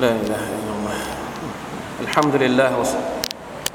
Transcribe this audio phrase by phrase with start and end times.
[0.00, 0.98] لا إله إلا الله.
[2.00, 3.00] الحمد لله وص-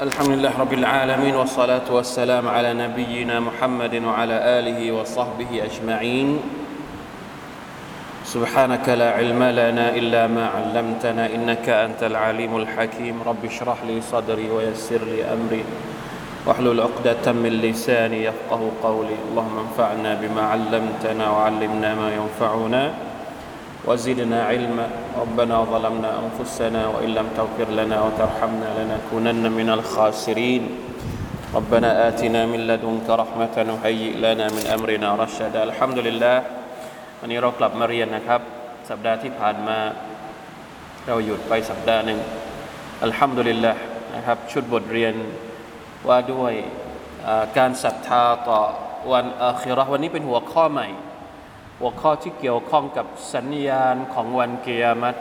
[0.01, 6.39] الحمد لله رب العالمين والصلاة والسلام على نبينا محمد وعلى آله وصحبه أجمعين.
[8.25, 13.21] سبحانك لا علم لنا إلا ما علمتنا إنك أنت العليم الحكيم.
[13.25, 15.63] رب اشرح لي صدري ويسر لي أمري
[16.45, 19.17] واحلل عقدة من لساني يفقه قولي.
[19.31, 23.10] اللهم انفعنا بما علمتنا وعلمنا ما ينفعنا.
[23.86, 24.86] وزدنا علما
[25.22, 30.62] ربنا ظلمنا أنفسنا وإن لم تغفر لنا وترحمنا لنكونن من الخاسرين
[31.54, 36.36] ربنا آتنا من لدنك رحمة وهيئ لنا من أمرنا رشدا الحمد لله
[37.20, 38.40] วันนี้เรากลับมาเรียนนะครับ
[38.90, 39.78] สัปดาห์ที่ผ่านมา
[41.06, 42.18] เราหยุดไปสัปดาห์หนึ่ง
[43.02, 43.72] อัลฮัมดุลิลละ
[44.14, 45.14] นะครับ ชุดบทเรียน
[46.08, 46.52] ว่าด้วย
[47.26, 48.60] อ่าการศรัทธาต่อ
[49.12, 50.88] วันอาคิเราะห์วันนี้เป็นหัวข้อใหม่
[51.81, 55.19] หัวข้อที่เกี่ยวข้องกับสัญญาณของวันเกียรติ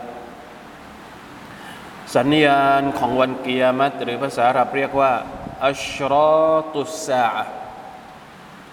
[2.17, 5.13] สัญญาณของวันเกียรติหรือภาษาอาหรับเรียกว่า
[5.65, 6.31] อัชรอ
[6.73, 7.45] ตุสาอะ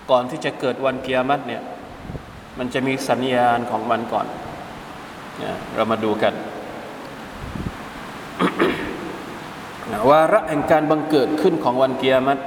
[0.09, 1.63] ก่อนที่จะเกิดวันเกียรติเนี่ย
[2.57, 4.27] มันจะมีสัญญาณของมันก่อน
[5.43, 6.33] นะเรามาดูกัน
[10.09, 12.41] วาระแห่งการบังเกิดขึ้นของวันเกียรติ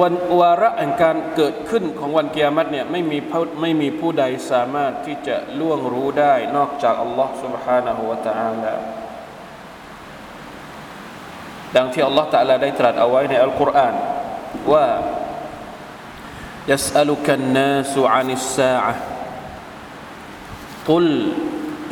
[0.00, 8.74] วันวาระแห่งการเกิดขึ้นของวันเกียรติเนี่ยไม่มีผู้ไม่มีผู้ใดสามารถที่จะล่วงรู้ได้ นอกจากอัลลอฮ์ سبحانه และ تعالى
[11.76, 13.94] ดังที่อัลลอฮ์ تعالى ได้ตรัสเอาไว้ในอัลกุรอาน
[14.72, 14.86] ว่า
[16.72, 18.94] يسألك الناس عن الساعة
[20.88, 21.06] قل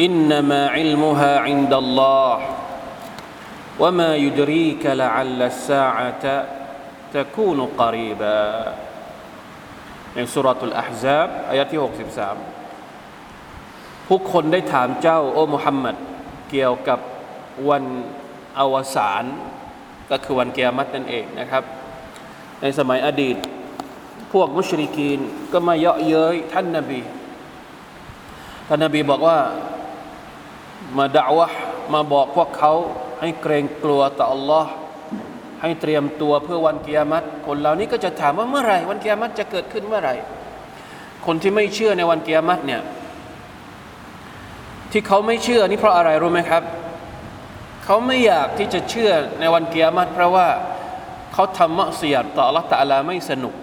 [0.00, 2.34] إنما علمها عند الله
[3.78, 6.24] وما يدريك لعل الساعة
[7.16, 8.40] تكون قريبا
[10.14, 11.80] ในสุรทูลอาฮซับอายะที่
[12.78, 15.96] 63ผู้คนได้ถามเจ้า โอ้มุฮัมมัด
[16.50, 16.98] เกี่ยวกับ
[17.68, 17.84] วัน
[18.58, 19.24] อวสาน
[20.10, 21.62] ก็คือวันเกียรตินั่นเองนะครับ
[22.60, 23.36] ในสมัยอดีต
[24.32, 25.20] พวกมุชริกีน
[25.52, 27.00] ก็มาเยาะเย้ยท่านนบี
[28.68, 29.38] ท่านนบีบอกว่า
[30.98, 31.58] มาด่าวะห์
[31.94, 32.72] มาบอกพวกเขา
[33.20, 34.66] ให้เกรงกลัวต่อ Allah
[35.61, 40.15] ให้เตรียมตัวเพื่อวันเกียรติคนเหล่านี้ก็จะถามว่าเมื่อไหร่วันเกียรติจะเกิดขึ้นเมื่อไหร่
[41.25, 42.81] คนที่ไม่เชื่อในวันเกียรติเนี่ย
[44.91, 46.63] ที่เขาไม่เชื่อนี่เพราะอะไรรู้ไหมครับ
[47.85, 50.47] เขาไม่อยากที่จะเชื่อในวันเกียรติเพราะว่า
[51.33, 53.53] เขาทำมะเสียดต่อ Allah ตะลาไม่สนุก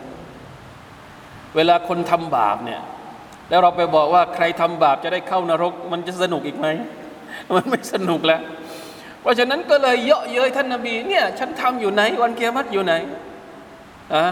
[1.57, 2.83] เวลาคนทำบาปเนี่ย
[3.49, 6.67] แล้วเราไปบอกว่าใครทำบาปจะได้เข้านรก มันจะสนุกอีกไหม
[7.55, 8.41] มันไม่สนุกแล้ว
[9.25, 12.95] เพราะฉะนั้นก็เลยเยาะเย้ยท่านนบีเนี่ยฉันทำอยู่ไหน วันเกียรติอยู่ไหน
[14.15, 14.27] อะ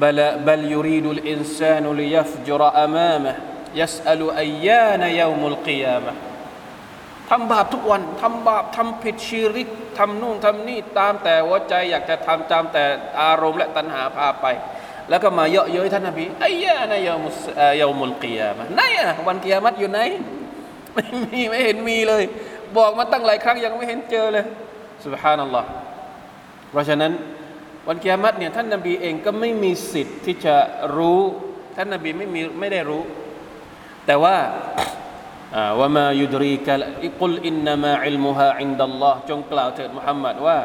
[0.00, 3.32] บลบลยูรีดุลอินซานุลยัฟจุรอามามะ
[3.80, 6.12] ยัสอัลุอัยยานยามุลกิยามะ
[7.30, 9.68] ทำบาปทุกวันทำบาปทำผิดชีริก
[9.98, 12.84] ทำนู่นทำนี่ตามแต่หัวใจอยากจะทำตามแต่
[13.20, 14.46] อารมณ์และตัณหาพาไป
[15.08, 17.42] แล้วก็มาเยาะเย้ยท่านนบีอายะนะยามุส
[17.80, 20.00] ยามุลกิยามะไหนอะวันกิยามัตอยู่ไหน
[20.94, 22.24] ไม่มีไม่เห็นมีเลย
[22.77, 24.45] บอกมาตั้งหลายครั้งยังไม่เห็นเจอเลย
[25.05, 25.67] สุบฮานัลลอฮ์
[26.71, 27.11] เพราะฉะนั้น
[27.87, 30.55] วันกิยามัตเนี่ยท่านนบีเองก็ไม่มีสิทธิ์ที่จะ
[30.95, 31.21] รู้
[31.77, 33.03] ท่านนบีไม่มีไม่ได้รู้
[34.05, 34.35] แต่ว่า
[35.79, 36.73] ว่ามายุดรีกะ
[37.19, 40.57] กุลอินนามาอิลมุฮาอินดัลลอฮ์จงกล่าวเถิดมุฮัมมัดว่า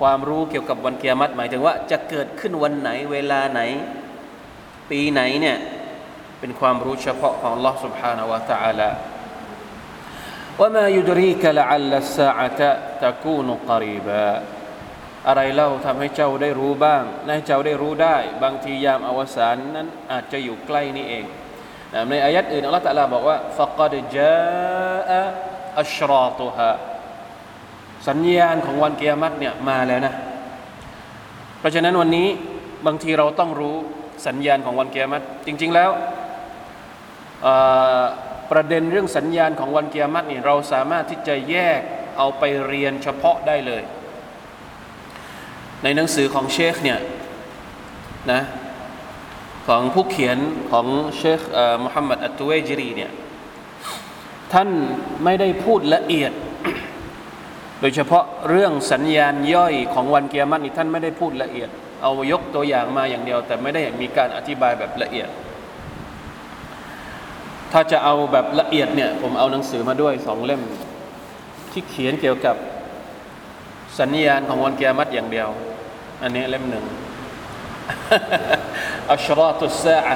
[0.00, 3.60] ความรู้เกี่ยวกับวันเกียรติหมายถึงว่าจะเกิดขึ้นวันไหนเวลาไหน
[4.90, 5.56] ปีไหนเนี่ย
[6.40, 8.88] เป็นความรู้เฉพาะของ Allah سبحانه และ تعالى
[10.59, 12.71] ว่ามายุดรีกะละอัลลัสอาตะ
[13.03, 14.23] ตะกูนุกรีบะ
[15.27, 17.03] อะไรเล่าทำให้เจ้าได้รู้บ้าง
[17.35, 21.25] ให้เจ้าได้รู้ได้ บางทียามอวสานนั้นอาจจะอยู่ใกล้นี่เอง
[22.09, 25.09] ในอายัดอื่นอัลลอฮฺตะลาบอกว่า فقد جاء
[25.79, 26.47] อัชรอตุ
[28.07, 30.13] สัญญาณของวันเกียรติเนี่ยมาแล้วนะ
[31.59, 32.27] เพราะฉะนั้นวันนี้
[32.85, 33.75] บางทีเราต้องรู้
[34.27, 35.91] สัญญาณของวันเกียรติจริง ๆแล้ว
[38.51, 41.81] ประเด็นเรื่องสัญญาณของวันเกียรตินี่เราสามารถที่จะแยก
[42.17, 43.83] เอาไปเรียนเฉพาะได้เลย
[45.83, 46.99] ในหนังสือของเชคเนี่ย
[48.31, 48.41] นะ
[49.67, 50.37] ของผู้เขียน
[50.71, 51.41] ของเชค
[51.83, 53.11] มุฮัมมัดอัตตุเวจรีเนี่ย
[54.53, 54.69] ท่าน
[55.23, 56.31] ไม่ได้พูดละเอียด
[57.81, 61.69] โดยเฉพาะเรื่องสัญญาณย่อยของวันเกียรตินี่ท่านไม่ได้พูดละเอียด
[62.01, 65.29] เอายกตัวอย่างมาอย่างเดียว แต่ไม่ได้มีการอธิบายแบบละเอียด
[67.71, 70.61] ถ้าจะเอาแบบละเอียดเนี่ยผมเอาหนังสือมาด้วยสองเล่ม
[71.71, 72.55] ที่เขียนเกี่ยวกับ
[73.99, 75.49] สัญญาณของวันเกียรติอย่างเดียว
[76.21, 76.85] อันนี้เล่มหนึ่ง
[79.11, 80.15] อัชราตุสซาอะ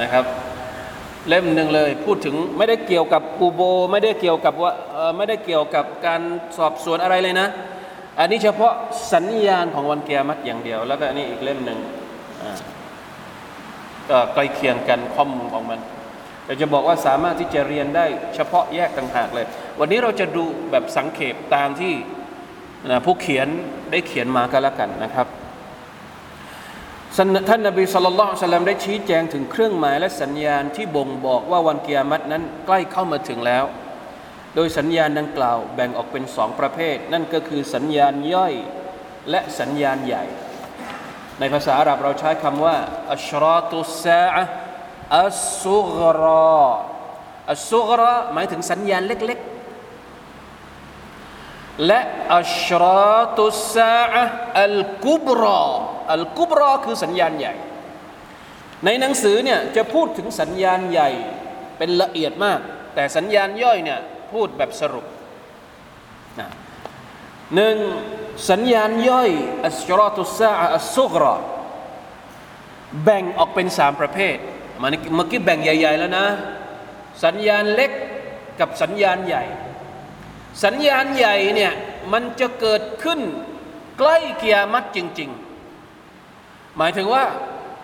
[0.00, 0.24] นะครับ
[1.28, 3.60] เล่มหนึ่งเลยพูดถึงไม่ได้เกี่ยวกับกูโบ
[3.92, 4.72] ไม่ได้เกี่ยวกับว่า
[5.16, 6.20] ไม่ได้เกี่ยวกับการ
[6.58, 7.48] สอบสวนอะไรเลยนะ
[8.18, 8.72] อันนี้เฉพาะ
[9.12, 11.78] สัญญาณของวันเกียรติอย่างเดียว แล้วก็อันนี้อีกเล่มหนึ่ง
[14.10, 15.80] ก็ใกล้เคียงกันข้อมูลของมัน
[16.44, 19.46] แต่จะบอกว่าสามารถที่จะเรียนได้เฉพาะแยกต่างหากเลย
[19.80, 21.94] วันนี้เราจะดูแบบสังเขปตามที่
[22.90, 23.48] นะผู้เขียน
[23.90, 25.26] ได้เขียนมาก็แล้วกันนะครับ
[27.48, 33.64] ท่านนบีสุลต่านสลัมได้ชี้แจงถึงเครื่องหมายและสัญญาณที่บ่งบอกว่าวันเกียรตินั้นใกล้เข้ามาถึงแล้ว
[34.54, 38.54] โดยสัญญาณดังกล่าวแบ่งออกเป็นสองประเภท นั่นก็คือสัญญาณย่อย
[39.30, 40.24] และสัญญาณใหญ่
[41.38, 42.76] ในภาษาอาหรับเราใช้คำว่า
[43.12, 44.42] อัชราตุสาอะ
[45.18, 46.22] อัสซุกร
[46.58, 46.60] อ
[47.50, 49.48] อัสซุกรอหมายถึงสัญญาณเล็กๆ
[51.86, 52.00] และ
[52.36, 54.22] อัชราตุสาอะ
[54.62, 55.62] อัลกุบรอ
[56.12, 57.54] อัลกุบรอคือสัญญาณใหญ่
[58.84, 61.10] ในหนังสือเนี่ยจะพูดถึงสัญญาณใหญ่
[61.78, 62.60] เป็นละเอียดมาก
[62.94, 64.00] แต่สัญญาณย่อยเนี่ย
[64.32, 65.06] พูดแบบสรุป
[67.54, 67.76] หนึ่ง
[68.50, 69.30] สัญญาณย่อย
[69.66, 71.34] อัชรอตุสาอัสซุกรอ
[73.04, 74.36] แบ่งออกเป็นสามประเภท
[74.80, 76.26] มันเมื่อกี้แบ่งใหญ่ ๆ แล้วนะ
[77.24, 77.92] สัญญาณเล็ก
[78.60, 79.44] กับสัญญาณใหญ่
[80.64, 81.72] สัญญาณใหญ่เนี่ย
[82.12, 83.20] มันจะเกิดขึ้น
[83.98, 85.30] ใกล้เกียรติจริง
[86.02, 87.24] ๆ หมายถึงว่า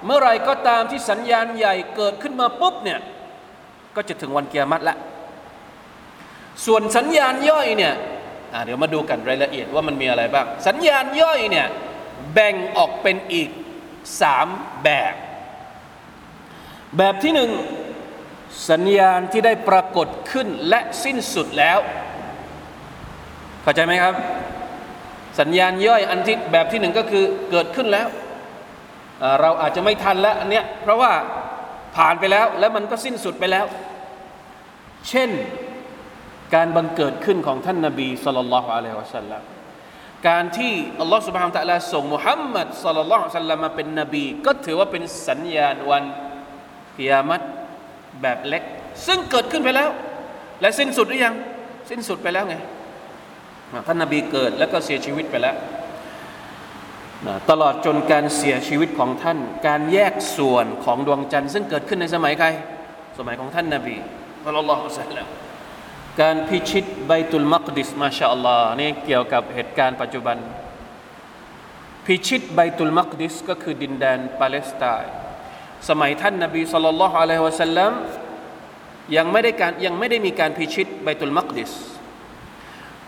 [0.04, 3.00] เมื่อไรก็ตามที่สัญญาณใหญ่เกิดขึ้นมาปุ๊บเนี่ย
[3.96, 4.96] ก็จะถึงวันเกียรติละ
[6.66, 7.94] ส่วนสัญญาณย่อยเนี่ย
[8.64, 11.66] เดี๋ยวมาดูกันรายละเอียดว่ามันมีอะไรบ้าง สัญญาณย่อยเนี่ย
[12.34, 13.50] แบ่งออกเป็นอีก
[14.20, 14.46] สาม
[14.84, 15.14] แบบ
[16.98, 17.50] แบบที่หนึ่ง
[18.70, 21.78] สัญญาณที่ได้ปรากฏขึ้นและสิ้นสุดแล้ว
[23.62, 24.14] เข้าใจไหมครับ
[25.40, 28.08] สัญญาณย่อยอันที่แบบที่หนึ่งก็คือเกิดขึ้นแล้ว
[29.40, 31.12] เราอาจจะไม่ทันแล้วอันเนี้ยเพราะว่า
[31.96, 33.66] ผ่านไปแล้วและมันก็สิ้นสุดไปแล้ว
[35.08, 35.30] เช่น
[36.54, 39.42] การบังเกิดขึ้นของท่านนาบีสุลต่านละฮ์อะลัยฮิวะสัลลัม
[40.28, 46.04] การที่อัลลอฮ์สุบฮานตะลาส่งมุฮัมมัดสุลต่านละฮ์มาเป็นนบี ก็ถือว่าเป็นสัญญาณวัน
[46.96, 47.40] กิยามัต
[48.22, 48.62] แบบเล็ก
[49.06, 49.90] ซึ่งเกิดขึ้นไปแล้ว
[50.60, 51.34] และสิ้นสุดหรือยัง
[51.90, 52.56] สิ้นสุดไปแล้วไง
[53.86, 55.56] ท่านนาบีเกิดแล้วก็เสียชีวิตไปแล้ว
[57.50, 62.48] ตลอดจนการเสียชีวิตของท่าน การแยกส่วนของดวงจันทร์ซึ่งเกิดขึ้นในสมัยใคร
[63.18, 63.96] สมัยของท่านนาบี
[64.44, 65.26] สุลลัลลอฮุสัลลัม
[66.20, 70.36] การพิชิตไบตุลมักดิสما شاء اللهนี่เกี่ยวกับเหตุการณ์ปัจจุบัน
[72.06, 75.12] พิชิตไบตุลมักดิสก็คือดินแดนปาเลสไตน์
[75.88, 77.92] สมัยท่านนาบีصلى الله عليه وسلم
[79.16, 81.72] ยังไม่ได้การยังไม่ได้มีการพิชิตไบตุลมักดิส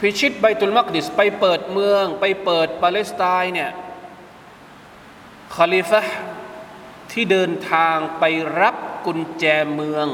[0.01, 3.71] พิชิตไบตุลมักดิสไปเปิดเมือง ไปเปิดปาเลสไตน์เนี่ย
[5.57, 6.03] คาลิฟะ
[7.13, 8.25] ที่เดินทางไป
[8.61, 8.77] รับ
[9.07, 9.45] กุญแจ
[9.75, 10.09] เมือง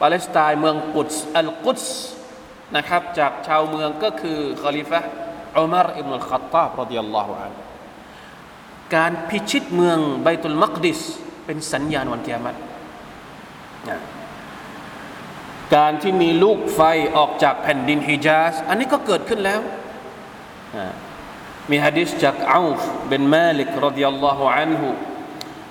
[0.00, 1.86] ปาเลสไตน์เมืองกุดอัลกุดส
[2.76, 5.00] นะครับจากชาวเมืองก็คือคลิฟะ
[5.58, 7.52] อุมารอิบนุลขัตตาบรดิยัลลอฮุอัน
[8.94, 11.00] การพิชิตเมืองไบตุลมักดิส
[11.46, 12.56] เป็นสัญญาณวันกิยามัต
[15.74, 16.80] การที่มีลูกไฟ
[17.16, 19.60] ออกจากแผ่นดินฮิจาสอันนี้ก็เกิดขึ้นแล้ว
[21.70, 24.88] มีฮะดิษจากอาฟเป็นมาลิกรดิยัลลอฮุอันฮุ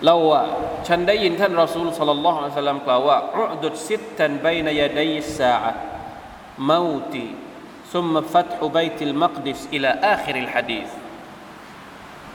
[0.06, 0.42] เล่าว่า
[0.88, 10.90] ฉันได้ยินท่านรอซูลصلى الله عليه وسلمกล่าวว่าاعدد ستا بين يدي الساعة موتي ثم فتح بيت المقدس إلى آخر الحديث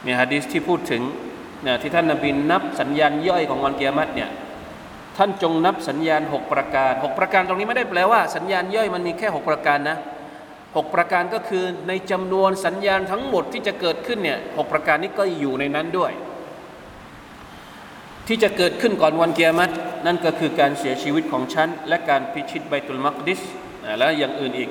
[0.04, 1.02] มีฮะดีษที่พูดถึง
[1.62, 4.30] เนี่ยที่ท่านนบีนับสัญญาณย่อยของวันเกียมัตเนี่ย
[5.16, 9.98] ท่านจงนับสัญญาณหกประการหกประการตรงนี้ไม่ได้แปลว่าสัญญาณย่อยมันมีแค่หกประการนะ
[10.76, 16.12] หกประการก็คือในจำนวนสัญญาณทั้งหมดที่จะเกิดขึ้นเนี่ยหกประการนี้ก็อยู่ในนั้นด้วย
[18.26, 19.72] ที่จะเกิดขึ้นก่อนวันเกียรติ
[20.06, 23.40] นั่นก็คือการเสียชีวิตของฉันและการพิชิตไบตุลมักดิส
[23.98, 24.70] และอย่างอื่นอีก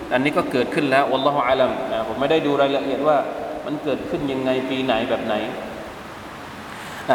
[0.13, 3.17] อันนี้ก็เกิดขึ้นแล้ววัลลอฮฺอาลัมนะผมไม่ได้ดูรายละเอียดว่า
[3.65, 5.35] มันเกิดขึ้นยังไงปีไหนแบบไหน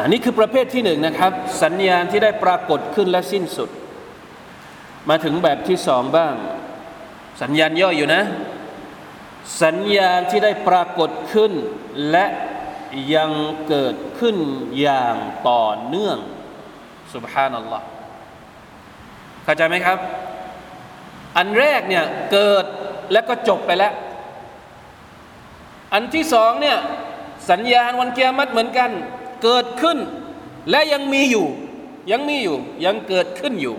[0.03, 3.71] อันนี้คือประเภทที่หนึ่งนะครับ สัญญาณที่ได้ปรากฏขึ้นและสิ้นสุด
[5.09, 6.35] มาถึงแบบที่สองบ้าง
[7.43, 8.23] สัญญาณย่อยอยู่นะ
[9.62, 11.53] สัญญาณที่ได้ปรากฏขึ้น
[12.11, 12.26] และ
[13.15, 13.31] ยัง
[13.69, 14.37] เกิดขึ้น
[14.81, 15.17] อย่าง
[15.49, 16.19] ต่อเนื่อง
[17.15, 17.87] สุบฮานัลลอฮ์
[19.45, 19.99] เข้าใจไหมครับ
[21.37, 22.67] อันแรกเนี่ยเกิด
[23.12, 23.92] แล้วก็จบไปแล้ว
[25.92, 26.78] อันที่สองเนี่ย
[27.50, 28.90] สัญญาณวันเกียรติเหมือนกัน
[29.42, 29.98] เกิดขึ้น
[30.70, 31.46] และยังมีอยู่
[32.10, 33.76] ยังมีอยู่ ยังเกิดขึ้นอยู่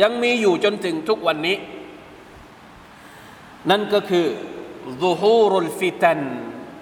[0.00, 1.56] ยังมีอยู่จนถึงทุกวันนี้
[3.70, 4.26] นั่นก็คือ
[5.00, 6.20] ซูฮูรุลฟิตัน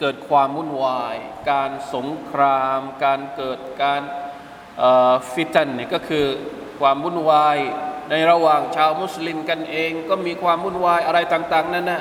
[0.00, 1.16] เกิดความวุ่นวาย
[1.50, 4.02] การสงคราม การเกิดการ
[5.33, 6.26] فتنเนี่ยก็คือ
[6.81, 7.59] ความวุ่นวาย
[8.11, 12.00] ในระหว่างชาวมุสลิมกันเอง ก็มีความวุ่นวายอะไรต่าง ๆ นั่นนะ نعوذ بالله من ذلك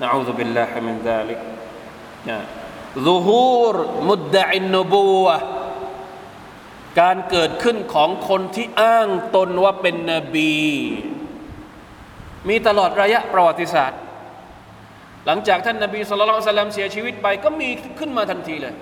[0.00, 5.36] นะ ظهور مدعي النبوة
[7.00, 10.54] การเกิดขึ้นของคนที่อ้างตนว่าเป็นนบี
[12.48, 14.00] มีตลอดระยะประวัติศาสตร์
[15.26, 18.74] หลังจากท่านนบีصلى الله عليه وسلمเสียชีวิตไป ก็มีขึ้นมาทันทีเลย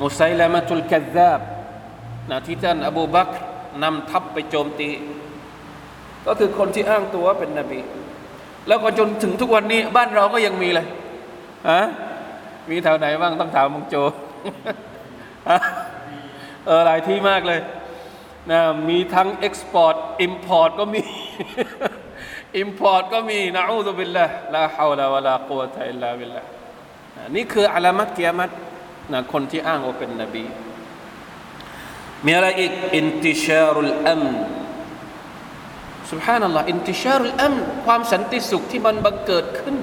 [0.00, 1.40] มุไซลามะตุลกัซาบ
[2.30, 3.28] นะที่ท่านอบูบัก
[3.82, 4.88] นำทัพไปโจมตี
[6.26, 7.80] ก็คือคนที่อ้างตัวเป็นนบี
[8.68, 10.86] แล้วก็จนถึงทุกวันนี้ บ้านเราก็ยังมีเลย
[11.70, 11.80] ฮะ
[12.70, 13.96] มีแถวไหนบ้างต้องถามมงโจ
[16.66, 17.60] เออหลายที่มากเลย
[18.50, 21.02] นะมีทั้ง export import ก็มี
[22.58, 26.42] import ก็มีنعوذ بالله لا حول ولا قوة إلا بالله
[27.36, 28.50] นี่คือ alamat kiamat
[29.12, 30.44] นะคนที่อ้างว่าเป็นนบี
[32.26, 34.22] มีอะไรอีกانتشار الأمن
[36.10, 37.54] سبحان الله انتشار الأمن
[37.86, 39.76] ความสันติสุขที่มันบังเกิดขึ้น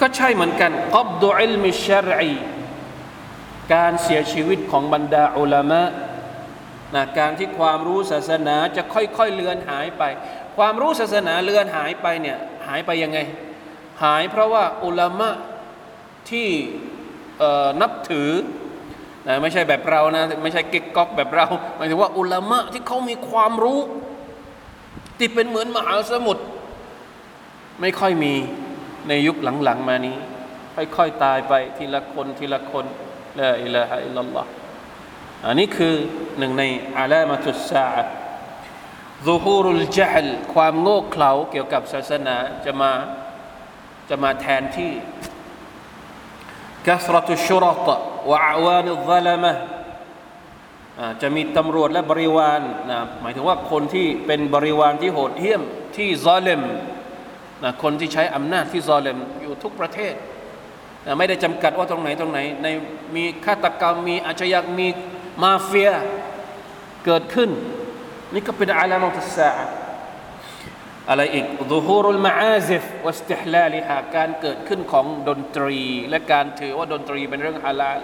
[0.00, 2.34] ก็ใช่เหมือนกันقبض العلم الشرعي
[3.74, 5.82] การเสียชีวิตของบรรดาอุลามะ
[6.94, 10.02] นะการที่ความรู้ศาสนาจะค่อยๆเลือนหายไป
[10.56, 13.18] ความรู้ศาสนาเลือนหายไปเนี่ยหายไปยังไง
[14.04, 15.30] หายเพราะว่าอุลามะ
[16.30, 16.48] ที่
[17.80, 18.30] นับถือ
[19.28, 23.80] นะไม่ใช่แบบเรานะ ไม่ใช่กิ๊กก๊อกแบบเราหมายถึงว่าอุลามะที่เขามีความรู้
[25.18, 26.44] ที่เป็นเหมือนมหาสมุทร
[27.80, 28.34] ไม่ค่อยมี
[29.08, 30.16] ในยุคหลังๆมานี้
[30.96, 32.84] ค่อยๆตายไปทีละคนทีละคน
[33.38, 34.50] ลาอิลาฮะอิลลัลลอฮ์
[35.46, 35.94] อันนี้คือ
[36.38, 36.64] หนึ่งใน
[36.98, 37.88] อาลามาตุสซา
[39.26, 42.92] ซูฮูรุลจัลความโง่เขลาเกี่ยวกับศาสนาจะมา
[44.08, 44.92] จะมาแทนที่
[46.86, 47.88] กัสรตุชุรต
[48.30, 49.44] วะอาวานิซาลาม
[51.22, 55.62] จะมีตำรวจและบริวารนะหมายถึงว่าคนที่เป็นบริวารที่โหดเหี้ยม
[55.96, 56.62] ที่ซอเลม
[57.62, 60.14] นะคนที่ใช้อำนาจที่ซอเลมอยู่ทุกประเทศ
[61.06, 62.66] นะไม่ได้จำกัดว่าตรงไหนตรงไหน ใน
[63.16, 64.88] มีฆาตกรรมมีอาชญากรรมมี
[65.42, 65.90] มาเฟีย
[67.04, 67.50] เกิดขึ้น
[68.32, 69.50] นี่ก็เป็นอาลามุตสา
[71.10, 77.98] อะไรอีกดูฮูรุลมาอาซิฟวัสติฮลาลิฮาการเกิดขึ้นของดนตรี และการถือว่าดนตรีเป็นเรื่องฮาลาล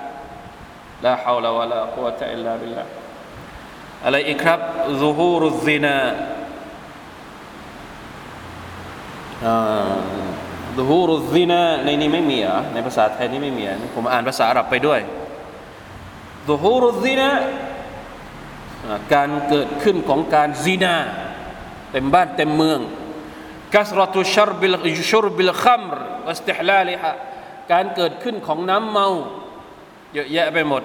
[1.04, 2.84] ลาฮาวลาวะลากุวะตะอิลลาบิลลา
[4.04, 4.60] อะไรอีกครับ
[5.02, 5.98] ซูฮูรุซินา
[10.76, 15.00] ซูฮูรุซินาในนี้ไม่มีอะในภาษาไทยนี่ไม่มีผมอ่านภาษาอาหรับไปด้วย
[16.48, 17.30] ซูฮูรุซินา
[19.14, 20.96] การเกิดขึ้นของการซีนา
[21.94, 22.80] เต็มบ้านเต็มเมือง
[23.74, 24.76] กัสรตุชรบิล
[25.10, 25.96] ชุรบิลคัมร
[26.26, 27.12] วัสติฮลาลิฮะ
[27.72, 29.08] การเกิดขึ้นของน้ำเมา
[30.14, 30.82] เยอะแยะไปหมด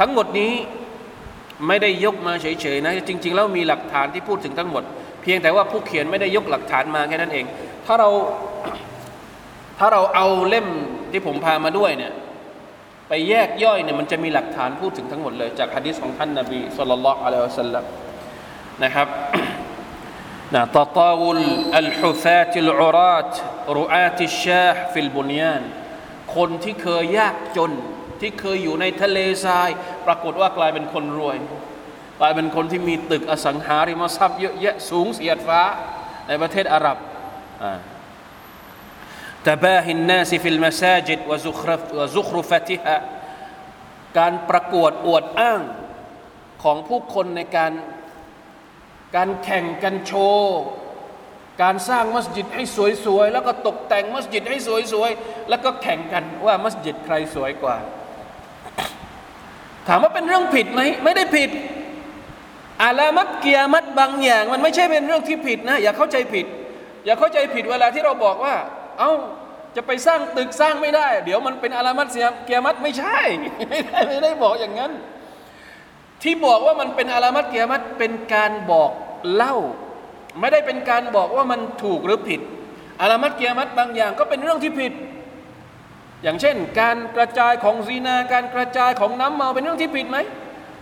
[0.00, 0.52] ทั้งหมดนี้
[1.66, 4.82] ไม่ได้ยกมาเฉยๆนะ จริง ๆ แล้วมีหลักฐานที่พูดถึงทั้งหมด
[5.22, 7.44] เพียงแต่ว่าผู้เขียนไม่ได้ยกหลักฐานมาแค่นั้นเอง
[7.86, 8.08] ถ้าเรา
[9.78, 10.68] ถ้าเราเอาเล่ม
[11.12, 12.12] ที่ผมพามาด้วยเนี่ย
[13.08, 17.84] ไปแยกย่อยเนี่ยมันจะมีหลักฐานพูดถึงทั้งหมดเลย จากฮะดิษของท่านนบีสุลต่านละอัลลอฮฺสัลลัม
[18.84, 19.08] นะครับ
[20.54, 21.42] นะตตาวุล
[21.78, 23.34] อัลฮุซาติลอุรัต
[23.78, 25.62] รุอาติชาห์ฟิลบุนยาน
[26.36, 27.72] คนที่เคยยากจน
[28.20, 29.70] ที่เคยอยู่ในทะเลทราย
[30.06, 31.36] ปรากฏว่ากลายเป็นคนรวย
[32.20, 35.62] กลายเป็นคนที่มีตึกอสังหาริมทรัพย์เยอะแยะสูงเสียดฟ้า
[36.28, 36.96] ในประเทศอาหรับ
[39.48, 42.96] ตบาฮินนาซิฟิลมาซาจิดวะซุครฟวะซุครุฟติฮะ
[44.18, 45.62] การประกวดอวดอ้าง
[46.62, 47.72] ของผู้คนในการ
[49.14, 50.58] การแข่งกันโชว์
[51.62, 52.62] การสร้างมัสยิดให้
[53.04, 57.76] สวยๆ แล้วก็ตกแต่งมัสยิดให้สวยๆ แล้วก็แข่งกันว่ามัสยิดใครสวยกว่า
[59.88, 61.50] ถามว่าเป็นเรื่องผิดไหมไม่ได้ผิด
[62.82, 66.46] อาลามัตเกียมัดบางอย่าง มันไม่ใช่เป็นเรื่องที่ผิดนะ อย่าเข้าใจผิด
[67.06, 68.54] อย่าเข้าใจผิดเวลาที่เราบอกว่า
[68.98, 69.12] เอา้า
[69.76, 72.08] จะไปสร้างตึกสร้างไม่ได้ เดี๋ยวมันเป็นอาลามัต
[72.44, 73.18] เกียมัดไม่ใช่
[73.70, 74.92] ไม่ได้ไม่ได้บอกอย่างนั้น
[76.22, 78.90] ที่บอกว่ามันเป็นอาลามัตเกียมัดเป็นการบอก
[79.34, 79.54] เล่า
[80.40, 82.40] ไม่ได้เป็นการบอกว่ามันถูกหรือผิด
[83.00, 84.92] อารามัตเกียมัตบางอย่างก็เป็นเรื่องที่ผิด
[86.22, 90.18] อย่างเช่น การกระจายของซีนา การกระจายของน้ำเมาเป็นเรื่องที่ผิดไหม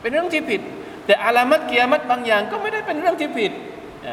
[0.00, 0.60] เป็นเรื่องที่ผิด
[1.06, 3.52] แต่อาลามัตเกียรมัตบางอย่างก็ไม่ได้เป็นเรื่องที่ผิด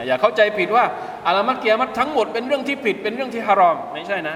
[0.08, 0.86] อย่าเข้าใจผิดว่า
[1.28, 4.36] อาลามัตเกียรมัตทั้งหมดเป็นเรื่องที่ผิด เป็นเรื่องที่ฮารอมไม่ใช่นะ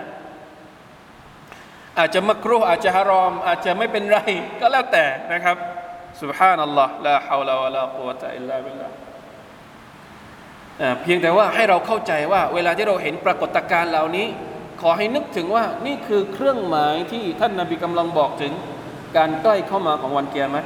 [1.98, 4.20] อาจจะมักรุอาจจะฮารอม อาจจะไม่เป็นไร
[4.60, 5.58] ก็แล้วแต่นะครับ
[6.22, 8.92] سبحان الله لا حول ولا قوة إلا بالله
[11.02, 14.28] เพียงแต่ว่าให้เราเข้าใจว่า เวลาที่เราเห็นปรากฏการณ์เหล่านี้
[14.82, 18.54] ขอให้นึกถึงว่านี่คือเครื่องหมายที่ท่านนาบีกำลังบอกถึง
[19.18, 20.66] การใกล้เข้ามาของวันเกียรติ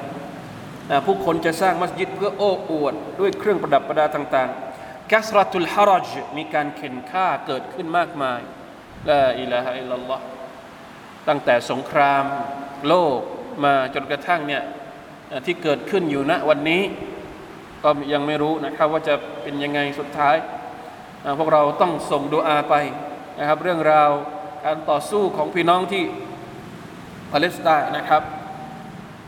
[1.05, 8.39] ผู้คนจะสร้างมัสยิดเพื่อโอ้อวด ด้วยเครื่องประดับประดาต่างๆกัสรัตุลฮารจมีการเข็นฆ่าเกิดขึ้นมากมาย
[9.09, 10.23] ลาอิลาฮะอิลลัลลอฮ์
[11.27, 12.23] ตั้งแต่สงคราม
[12.87, 13.19] โลก
[13.63, 14.63] มาจนกระทั่งเนี่ย
[15.45, 16.81] ที่เกิดขึ้นอยู่ณวันนี้
[17.83, 20.35] ก็ยังไม่รู้นะครับว่าจะเป็นยังไงสุดท้าย
[21.39, 22.75] พวกเราต้องส่งดูอาไป
[23.39, 24.09] นะครับ เรื่องราว
[24.65, 26.03] การต่อสู้ของพี่น้องที่
[27.31, 28.23] ปาเลสไตน์นะครับ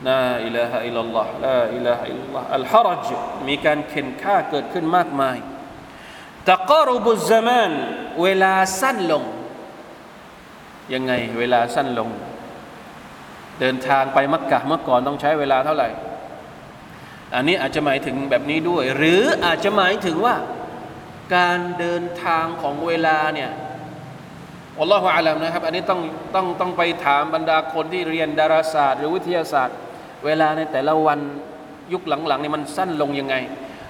[0.08, 3.08] لا إله إلا الله لا إله إلا الله الهرج
[3.48, 5.36] มีการเข่นฆ่าเกิดขึ้นมากมาย
[6.50, 7.72] تقارب الزمان
[8.22, 9.24] เวลาสั้นลง
[10.94, 12.08] ยังไงเวลาสั้นลง
[13.60, 15.88] เดินทางไปมักกะเมื่อก่อนต้องใช้เวลาเท่าไหร่
[17.34, 20.34] อันนี้อาจจะหมายถึงแบบนี้ด้วย หรืออาจจะหมายถึงว่า
[21.36, 23.50] การเดินทางของเวลาเนี่ย
[24.78, 26.00] อัลลอฮฺอาลัมนะครับ อันนี้ต้อง
[26.34, 29.76] ต้องต้องไปถามบรรดาคนที่เรียนดาราศาสตร์ หรือวิทยาศาสตร์
[30.24, 31.18] เวลาในแต่ละวัน
[31.92, 33.34] ยุคหลังๆนี่มันสั้นลงยังไง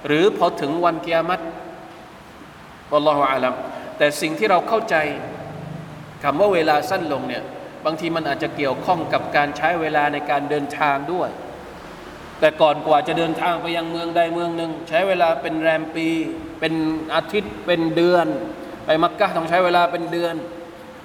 [0.07, 1.41] หรือพอถึงวันกิยามัต
[2.95, 3.55] อัลลอฮฺอาลัม
[3.99, 4.97] แต่สิ่งที่เราเข้าใจ
[6.23, 7.43] คำว่าเวลาสั้นลงเนี่ย
[7.86, 11.30] บางทีมันอาจจะเกี่ยวข้องกับการใช้เวลาในการเดินทางด้วย
[12.40, 16.08] แต่ก่อนกว่าจะเดินทางไปยังเมืองใดเมืองหนึ่งใช้เวลาเป็นแรมปี
[16.60, 16.74] เป็น
[17.16, 18.28] อาทิตย์เป็นเดือน
[18.86, 20.36] ไปมักกะต้องใช้เวลาเป็นเดือน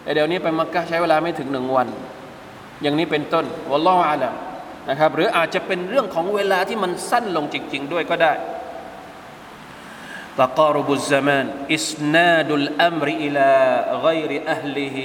[0.03, 1.89] แต่เดี๋ยวนี้ไปมักกะใช้เวลาไม่ถึงหนึ่งวัน
[2.83, 4.35] อย่างนี้เป็นต้นวัลลอฮฺอาลัม
[4.91, 8.35] นะครับ หรืออาจจะเป็นเรื่องของเวลาที่มันสั้นลงจริง ๆ ด้วยก็ได้
[10.41, 13.49] تقارب الزمان إسناد الأمر إلى
[14.07, 14.97] غير أهله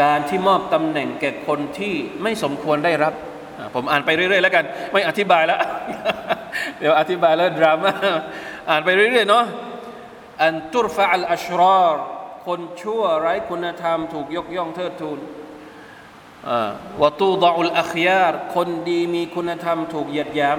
[0.00, 3.14] การที่มอบตำแหน่งแก่คนที่ไม่สมควรได้รับ
[3.74, 5.60] ผมอ่านไปเรื่อยๆแล้วกัน ไม่อธิบายแล้ว
[6.78, 7.92] เดี๋ยวอธิบายแล้วดราม่า
[8.70, 9.44] อ่านไปเรื่อยๆเนาะ
[10.42, 11.96] อันตุรฟะอัลอัชรอร
[12.46, 15.18] คนชั่วไร้คุณธรรม ถูกยกย่องเทิดทูน
[17.02, 20.58] วตูดอุลอัคยารคนดีมีคุณธรรม ถูกเหยียดหยาม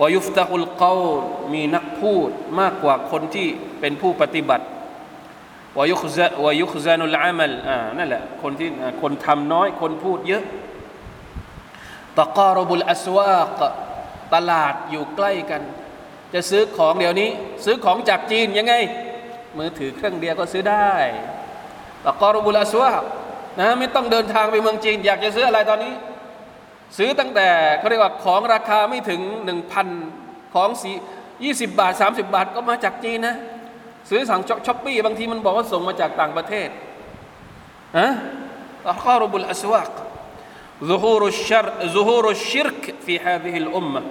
[0.00, 0.94] วายุฟตะฮุลกา
[1.52, 3.48] มีนักพูดมากกว่าคนที่
[3.80, 4.64] เป็นผู้ปฏิบัติ
[5.78, 8.68] วายุขซวายุขซานุลอามัลอ่านั่นแหละคนที่
[9.02, 10.42] คนทำน้อยคนพูดเยอะ
[12.18, 13.60] ตะกอรบุลอัสวาก
[14.34, 15.62] ตลาดอยู่ใกล้กัน
[16.34, 17.30] จะซื้อของเดี๋ยวนี้
[17.64, 18.74] ซื้อของจากจีนยังไง
[19.58, 20.90] มือถือเครื่องเดียวก็ซื้อได้
[22.04, 23.02] ตะกอรบุลอัสวาก
[23.60, 25.92] นะไม่ต้องเดินทางไปเมืองจีน อยากจะซื้ออะไรตอนนี้
[26.98, 29.86] ซื้อตั้งแต่เขาเรียกว่าของราคาไม่ถึงหนึ่งพัน
[30.54, 30.94] ของสี่
[31.44, 33.36] ยี่สิบบาทสามสิบบาทก็มาจากจีนนะ
[34.09, 36.69] ซื้อสั่งช้อปปี้บางทีมันบอกว่าส่งมาจากต่างประเทศ
[37.97, 38.07] อะ
[38.91, 39.91] อัคารุบุลอัสวาก
[40.91, 44.03] ظهور الشر ظهور الشرك في هذه الأمة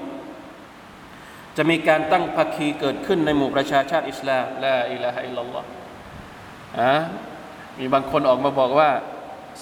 [1.56, 5.68] จะมีการตั้งภาคีเกิดขึ้นในหมู่ประชาชาติอิสลามลาอิลาฮะอิลลัลลอฮ์
[6.80, 6.94] อะ
[7.78, 8.90] มีบางคนออกมาบอกว่า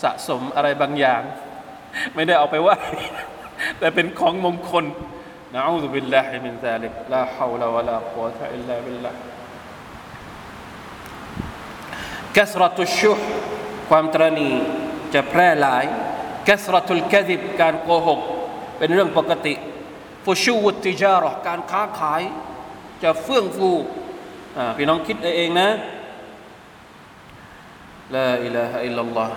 [0.02, 1.22] สะสมอะไรบางอย่าง
[2.14, 2.76] ไม่ได้เอาไปไหว้
[3.78, 4.84] แต่เป็นของมงคล
[5.54, 9.29] นะอูซุบิลลาฮิมินซาลิกลาฮาวลาวะลากุวะตะอิลลาบิลลาห์
[12.37, 13.13] كثرة الشح
[13.89, 14.49] ความตระหนี่
[15.13, 15.85] จะแพร่หลาย
[16.47, 18.19] كثرة الكذبการโกหก
[18.77, 19.53] เป็นเรื่องปกติ
[20.25, 22.21] فشو التجارةการค้าขาย
[23.03, 23.71] จะเฟื่องฟู
[24.77, 25.69] พี่น้องคิดเองนะ
[28.15, 29.35] ลาอิลาฮะอิลลัลลอฮ์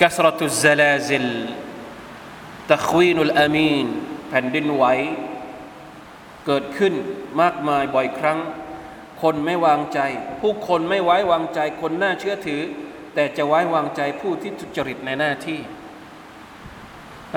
[0.00, 1.26] กัสรตุซลาซิล
[2.72, 3.86] ตะควีนุลอามีน
[4.28, 4.84] แผ่นดินไหว
[6.46, 6.94] เกิดขึ้น
[7.40, 8.38] มากมายบ่อยครั้ง
[9.22, 10.00] คนไม่วางใจ
[10.40, 12.62] ผู้คนไม่ไว้วางใจคนน่าเชื่อถือ
[13.14, 15.60] แต่จะไว้วางใจผู้ที่ทุจริตในหน้าที่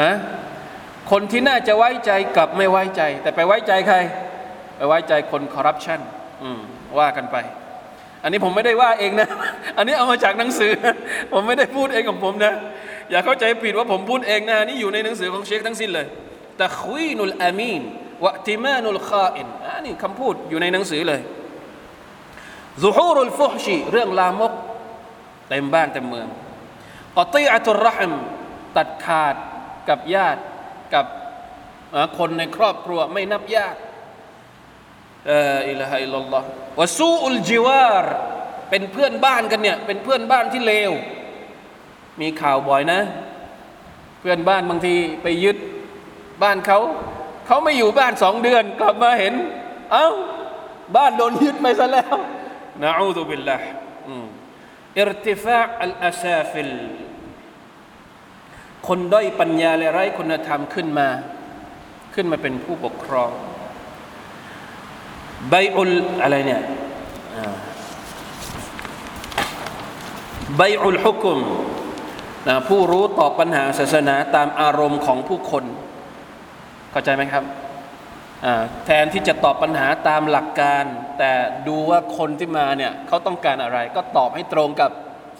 [0.02, 0.14] ฮะ
[1.12, 3.98] คนที่น่าจะไว้ใจกลับไม่ไว้ใจ แต่ไปไว้ใจใคร
[4.78, 6.00] ไปไว้ใจคนคอร์รัปชัน
[7.00, 7.38] ว่ากันไป
[8.24, 9.30] อันนี้ผมไม่ได้ว่าเองนะ
[9.78, 10.72] อันนี้เอามาจากหนังสือ
[11.32, 12.54] ผมไม่ได้พูดเองของผมนะ
[13.12, 16.08] อย่าเข้าใจผิดว่าผมพูดเองนะนี่อยู่ในหนังสือของเชคทั้งสิ้นเลย
[16.60, 17.82] ตะควีนุลอามีน
[18.26, 21.22] วะติมานุลคาอินอันนี้คำพูดอยู่ในหนังสือเลย
[22.84, 24.54] ซุฮูรุลฟุฮชีเรื่องลามก
[25.50, 26.28] เต็มบ้านเต็มเมือง
[27.18, 28.12] กอตีอัตุรรหม
[28.78, 29.36] ตัดขาด
[29.90, 30.42] กับญาติ
[30.94, 31.06] กับ
[32.18, 33.80] คนในครอบครัวไม่นับญาติ
[35.70, 38.06] لا إله إلا الله وسوء الجوار
[38.70, 40.92] เป็นเพื่อนบ้านกันเนี่ย เป็นเพื่อนบ้านที่เลว
[42.22, 43.02] มีข่าวบ่อยนะ
[44.20, 45.58] เพื่อนบ้านบางทีไปยึด
[46.44, 46.80] บ้านเขา
[47.48, 49.34] เขาไม่อยู่บ้านสองเดือน กลับมาเห็น
[49.94, 50.08] เอ้า
[50.96, 52.16] บ้านโดนยึดไปซะแล้ว
[52.84, 56.74] نعوذ بالله ارتفاع الأسافل
[58.88, 61.08] คนด้อยปัญญาและไร้คุณธรรมขึ้นมา
[62.14, 63.32] ขึ้นมาเป็นผู้ปกครอง
[65.50, 66.62] ใบอุลอะไรเนี่ย
[70.58, 71.40] ใบอุลฮุกุม
[72.48, 75.64] นะผู้รู้ตอบปัญหาศาสนาตามอารมณ์ของผู้คน
[76.92, 77.44] เข้าใจไหมครับ
[78.86, 80.84] แทนที่จะตอบปัญหาตามหลักการ
[81.20, 81.32] แต่
[81.68, 84.92] ดูว่าคนที่มาเนี่ยเขาต้องการอะไร ก็ตอบให้ตรงกับ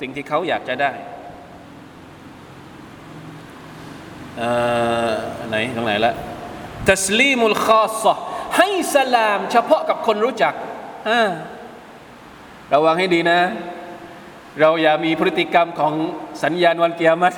[0.02, 0.92] สิ่งที่เขาอยากจะได้
[5.50, 6.14] ไหนตรงไหนละ
[6.90, 8.04] ตัสลีมุลคอส
[8.58, 10.54] ให้สลามเฉพาะกับคนรู้จัก
[12.74, 13.40] ระวังให้ดีนะ
[14.60, 15.94] เราอย่ามีพฤติกรรมของ
[16.44, 17.36] สัญญาณวันเกียรติ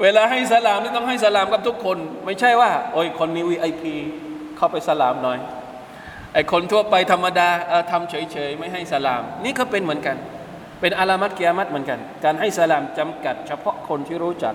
[0.00, 3.94] เวลาให้สลามนี่ต้องให้สลามกับทุกคน ไม่ใช่ว่า โอ้ยคนนี้วีไอพี
[4.56, 5.38] เข้าไปสลามหน่อย
[6.34, 7.48] ไอคนทั่วไปธรรมดา
[7.90, 10.16] ทำเฉยๆไม่ให้สลาม นี่ก็เป็นเหมือนกัน
[10.80, 14.54] เป็นอาลามัตเกียมัตเหมือนกัน การให้สลามจำกัด เฉพาะคนที่รู้จัก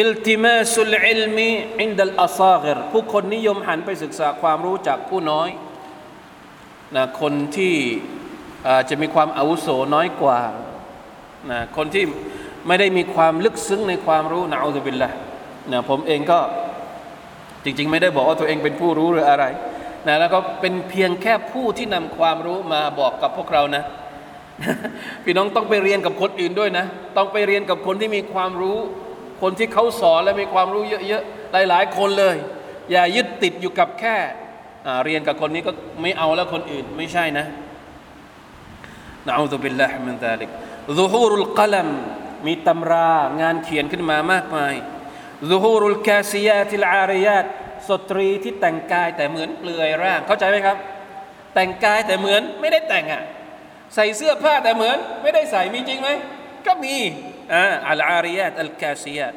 [0.00, 5.48] التماس العلم عند الأصاغرผู้คนนิยมหันไปศึกษาความรู้จากผู้น้อย
[6.96, 7.74] นะคนที่
[8.88, 10.40] จะมีความอาวุโสน้อยกว่า
[11.50, 12.04] นะคนที่
[12.66, 15.08] ไม่ได้มีความลึกซึ้งในความรู้นะอัลลอบิลละ
[15.72, 16.38] นะผมเองก็
[17.64, 19.44] จริง ๆ ไม่ได้บอกว่าตัวเองเป็นผู้รู้หรืออะไร
[20.08, 23.82] นะแล้วก็เป็นเพียงแค่ผู้ที่นำความรู้มาบอกกับพวกเรานะ
[25.24, 28.78] พี่น้องต้องไปเรียนกับคนอื่นด้วยนะ ต้องไปเรียนกับคนที่มีความรู้
[29.42, 32.36] คนที่เขาสอนและมีความรู้เยอะๆหลายๆคนเลย
[32.92, 34.16] อย่ายึดติดอยู่กับแค่
[35.04, 37.46] เรียนกับคนนี้ก็ไม่เอาแล้วคนอื่นไม่ใช่นะ
[39.26, 40.48] نعوذ بالله من ذلك
[40.98, 41.88] ظهور القلم
[42.46, 44.74] มีตำรางานเขียนขึ้นมามากมาย
[45.50, 47.44] ซุฮูรุลกาซิยาติลอาริยาต
[47.88, 50.76] สตรีที่แต่งกายแต่เหมือนเปลือยร่างเข้าใจไหมครับ
[51.54, 53.22] แต่งกายแต่เหมือนไม่ได้แต่งอะ
[53.94, 56.08] ใส่เสื้อผ้าแต่เหมือน ไม่ได้ใส่มีจริงไหม
[56.66, 56.96] ก็มี
[57.54, 59.34] อ่าอัลอาริยาตอัลกาซียาต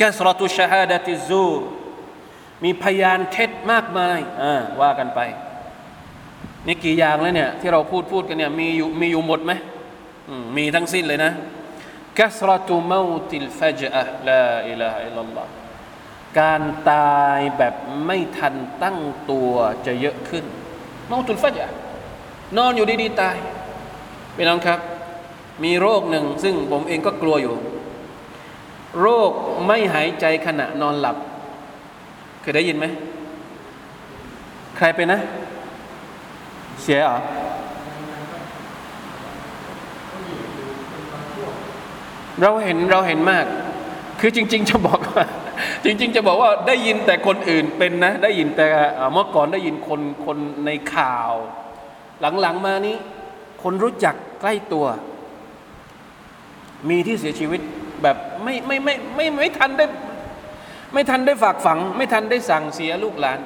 [0.00, 1.46] กสรตุชฮาดะติซู
[2.64, 5.20] มีพยานเท็จมากมายอ่าว่ากันไป
[6.66, 9.52] นี่กี่อย่างแล้วเนี่ยที่เราพูดพูดกันเนี่ยมีอยู่มีอยู่หมดไหม
[10.56, 11.32] มีทั้งสิ้นเลยนะ
[12.18, 15.46] กัสรตุมาติลฟจอะลาอิลาอิลลัลลอฮ
[16.40, 17.74] การตายแบบ
[18.06, 18.98] ไม่ทันตั้ง
[19.30, 19.52] ตัว
[19.86, 20.44] จะเยอะขึ้น
[21.08, 21.70] มาตุลฟจอะ
[22.56, 23.36] นอนอยู่ดีๆตาย
[24.36, 24.80] พี่น้องครับ
[25.64, 27.54] มีโรคหนึ่งซึ่งผมเองก็กลัวอยู่
[29.00, 29.32] โรค
[29.66, 31.16] ไม่หายใจขณะนอนหลับ
[32.40, 32.86] เคยได้ยินไหม
[34.76, 35.20] ใครเป็นนะ
[36.82, 37.16] เสียเหรอ
[42.42, 43.46] เราเห็นเราเห็นมาก
[44.20, 45.24] คือจริง ๆ จะบอกว่า
[45.84, 48.68] จริง ๆ จะบอกว่าได้ยินแต่คนอื่นเป็นนะ ได้ยินแต่
[49.12, 51.32] เมื่อก่อนได้ยินคนคนในข่าว
[52.40, 52.96] หลังๆมานี้
[53.62, 54.86] คนรู้จักใกล้ตัว
[56.88, 57.60] มีที่เสียชีวิต
[58.02, 59.86] แบบไม่ไม่ไม่ไม่ไม่ทันได้
[60.92, 63.38] ไม่ทันได้ฝากฝัง ไม่ทันได้สั่งเสียลูกหลาน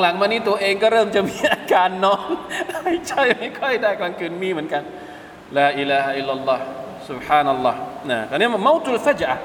[0.00, 2.28] หลังๆ มานี้ตัวเองก็เริ่มจะมีอาการนอน
[2.84, 4.82] ไม่ใช่ไม่ค่อยได้กลางคืนมีเหมือนกัน
[5.56, 7.78] لا إله إلا الله سبحان الله
[8.10, 9.36] นะอันนี้มัน موت الفجأةจะ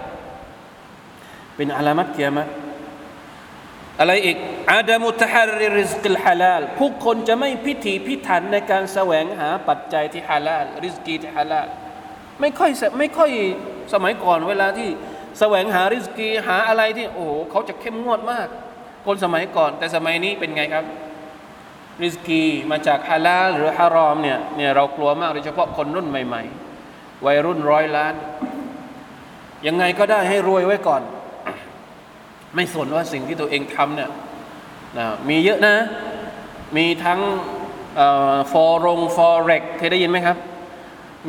[1.55, 2.47] เป็นอาลามัตเกียมัต
[3.99, 4.37] อะไรอีก
[4.71, 11.67] عدم تحري الرزق الحلالผู้คนจะไม่พิถีพิถันในการแสวงหาปัจจัยที่ฮาลาลริสกีที่ฮาลาล
[12.39, 13.31] ไม่ค่อยไม่ค่อย
[13.93, 14.89] สมัยก่อนเวลาที่
[15.39, 18.47] แสวงหาริสกีหาอะไรที่โอ้โหเขาจะเข้มงวดมาก
[19.05, 20.85] คนสมัยก่อน แต่สมัยนี้เป็นไงครับ
[22.03, 26.66] ริสกีมาจากฮาลาลหรือฮารอมเนี่ยเนี่ยเรากลัวมากโดยเฉพาะคนรุ่นใหม่ ๆ
[27.25, 28.13] วัยรุ่นร้อยล้าน
[29.67, 31.01] ยังไงก็ได้ให้รวยไว้ก่อน
[32.55, 34.11] ไม่สนว่าสิ่งที่ตัวเองทำเนี่ย
[34.97, 35.75] นะมีเยอะนะ
[36.77, 37.19] มีทั้ง
[38.51, 40.37] ฟอรง forex เคยได้ยินไหมครับ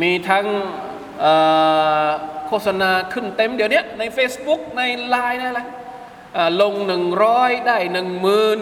[0.02, 0.46] มีทั้ง
[2.46, 5.60] โฆษณาขึ้นเต็มเดี๋ยวนี้ใน Facebook ในไลน์นะอะไร
[6.60, 8.58] ลงหนึ่งร้อยได้หนึ่งหมื่น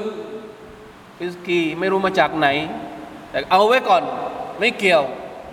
[1.18, 2.48] ริสกีไม่รู้มาจากไหน
[3.30, 4.02] แต่เอาไว้ก่อน
[4.60, 5.04] ไม่เกี่ยว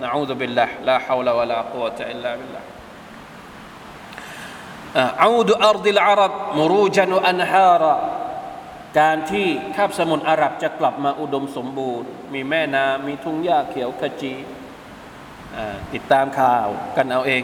[0.03, 7.93] نعوذ بالله لا حول ولا قوة إلا بالله عود أرض العرب مروجا وأنهارا
[8.99, 14.33] การที่คาบสมุทรอาหรับจะกลับมาอุดมสมบูรณ์ มีแม่น้ำมีทุ่งหญ้าเขียวขจี
[15.93, 17.43] ติดตามข่าวกันเอาเอง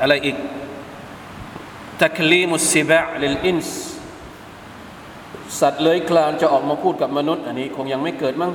[0.00, 0.36] อะไรอีก
[2.02, 3.78] ตักลีมุสิบะลิลอินส์
[5.60, 8.52] สัตว์เลื้อยคลานจะออกมาพูดกับมนุษย์ อันนี้คงยังไม่เกิดมั้ง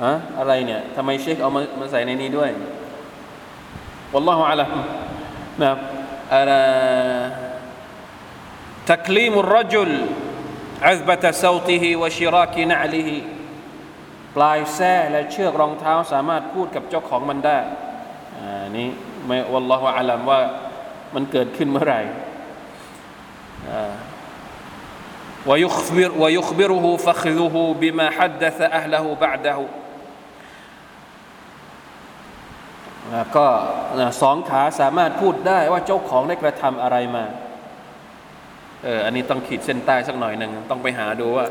[0.00, 2.50] อะอะไรเนี่ยทำไมเชคเอามามาใส่ในนี้ด้วย
[4.12, 4.72] วัลลอฮฺอะลัอฮฺ
[5.60, 5.78] นะครับ
[6.34, 6.52] อะไร
[8.90, 9.92] ตักลีมุรจุล
[10.88, 13.16] อัซบะตะซาวติฮิวชิรากินะลิฮิ
[14.36, 17.58] ปลายแส้และเชือกรองเท้าสามารถพูดกับเจ้าของมันได้
[18.38, 18.88] อันนี้
[19.26, 20.40] ไม่วัลลอฮฺอะลัอฮฺว่า
[21.14, 22.00] มันเกิดขึ้นเมื่อไหร่
[25.50, 28.42] วยุคบิรวยุคบิรุฮูฟัคซุฮูบิมาฮัด
[28.76, 29.62] อัลลอฮฺบะดะฮู
[33.36, 33.46] ก็
[34.22, 37.24] สองขาสามารถพูดได้ว่าเจ้าของได้กระทำอะไรมา
[38.84, 41.46] เอออันนี้ต้องขีดเส้นใต้สักหน่อยหนึ่งต้องไปหาดูว่า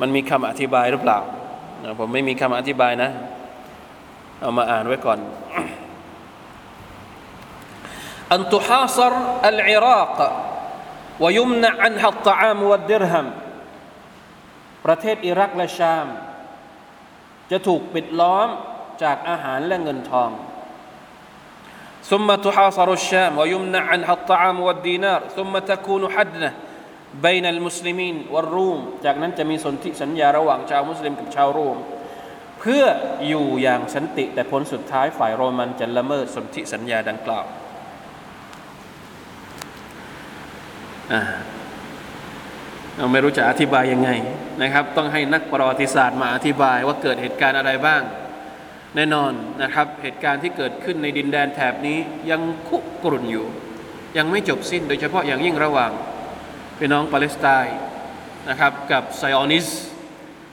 [0.00, 1.18] มันมีคำอธิบายหรือเปล่า
[2.00, 3.10] ผมไม่มีคำอธิบายนะ
[4.40, 5.18] เอามาอ่านไว้ก่อน
[8.32, 9.12] อันตุฮาซร
[9.46, 10.18] อัลอิรัก
[11.24, 13.04] วยมนะอันฮัตตามวัดดิร
[14.84, 16.06] ประเทศอิรักและชาม
[17.50, 18.48] จะถูกปิดล้อม
[19.02, 20.30] จากอาหารและเงินทอง
[22.11, 26.53] ثم تحاصر الشام ويمنع عنها الطعام والدينار ثم تكون حدنة
[27.25, 31.77] بين المسلمين والروم จากนั้นจะมีสนธิสัญญาระหว่างชาวมุสลิมกับชาวโรม
[32.59, 32.83] เพื่อ
[33.27, 37.45] อยู่อย่างสันติแต่ผลสุดท้ายฝ่ายโรมันจะละเมิดสนธิสัญญาดังกล่าว
[41.13, 41.21] อ่า
[42.97, 44.09] เราไม่รู้จะอธิบายยังไง
[44.61, 48.01] นะครับ ต้องให้นักประวัติศาสตร์มาอธิบายว่าเกิดเหตุการณ์อะไรบ้าง
[48.96, 51.98] แน่นอนนะครับ เหตุการณ์ที่เกิดขึ้นในดินแดนแถบนี้
[52.30, 53.46] ยังคุกรุ่นอยู่
[54.16, 55.90] ยังไม่จบสิ้นโดยเฉพาะอย่างยิ่งระหว่าง
[56.78, 57.76] พี่น้องปาเลสไตน์
[58.48, 59.66] นะครับกับไซออนิส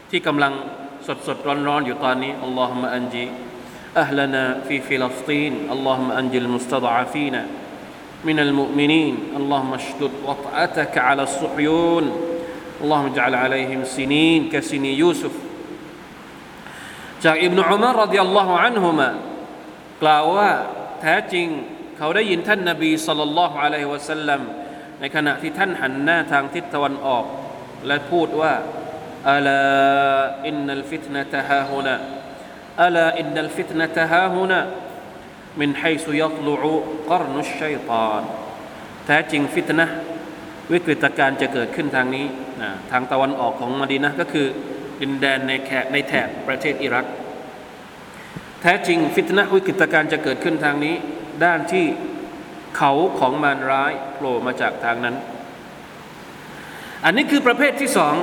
[0.09, 0.53] ที่กำลัง
[1.07, 7.41] สดสดร้อนร้อนอยู่ตอนนี้اللهم أنج أهلنا في فلسطين اللهم أنج المستضعفين
[8.27, 12.05] من المؤمنين اللهم اشدد وطأتك على صهيون
[12.79, 15.35] اللهم اجعل عليهم سنين كسني يوسف
[17.25, 19.09] จากอิบนุอุมารرضي الله عنهما
[20.01, 20.49] กล่าวว่า
[21.01, 21.47] แท้จริง
[21.97, 24.41] เขาได้ยินท่านนบีصلى الله عليه وسلم
[24.99, 27.25] ในขณะที่ท่านหันหน้าทางทิศตะวันออก
[27.87, 28.53] และพูดว่า
[29.31, 34.59] ألا إن الفتنة هاهنا ألا إن الفتنة هاهنا
[35.59, 36.73] มินไฮซุยัตลุอุ
[37.09, 38.21] กรนุชัยตอน
[39.05, 39.85] แท้จริงฟิตนะ
[40.71, 42.25] วิกฤตการจะเกิดขึ้นทางนี้
[42.91, 44.47] ทางตะวันออกของมดีนะก็คือ
[45.01, 47.05] ดินแดนในแคในแถบประเทศอิรัก
[48.61, 50.95] แท้จริงฟิตนะวิกฤตการจะเกิดขึ้นทางนี้
[51.43, 51.85] ด้านที่
[52.77, 55.15] เขาของมารร้ายโผล่มาจากทางนั้น
[57.05, 58.15] อันนี้คือประเภทที่สอง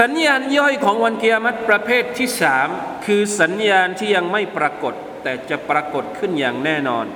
[0.00, 2.68] สัญญาณย่อยของวันเกียรติประเภทที่สาม
[3.06, 7.06] คือสัญญาณที่ยังไม่ปรากฏ แต่จะปรากฏขึ้นอย่างแน่นอน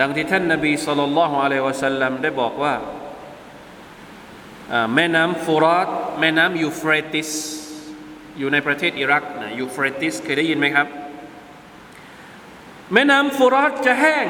[0.00, 2.74] ดังที่ท่านนบีสุลต่านละฮ์อะลัยวะสัลลัมได้บอกว่า
[4.94, 5.88] แม่น้ำฟูรอต
[6.20, 7.30] แม่น้ำยูเฟรติส
[8.38, 10.86] อยู่ในประเทศอิรักนะยูเฟรติสเคยได้ยินไหมครับ
[12.92, 14.26] แม่น้ำฟูรอตจะแห้ง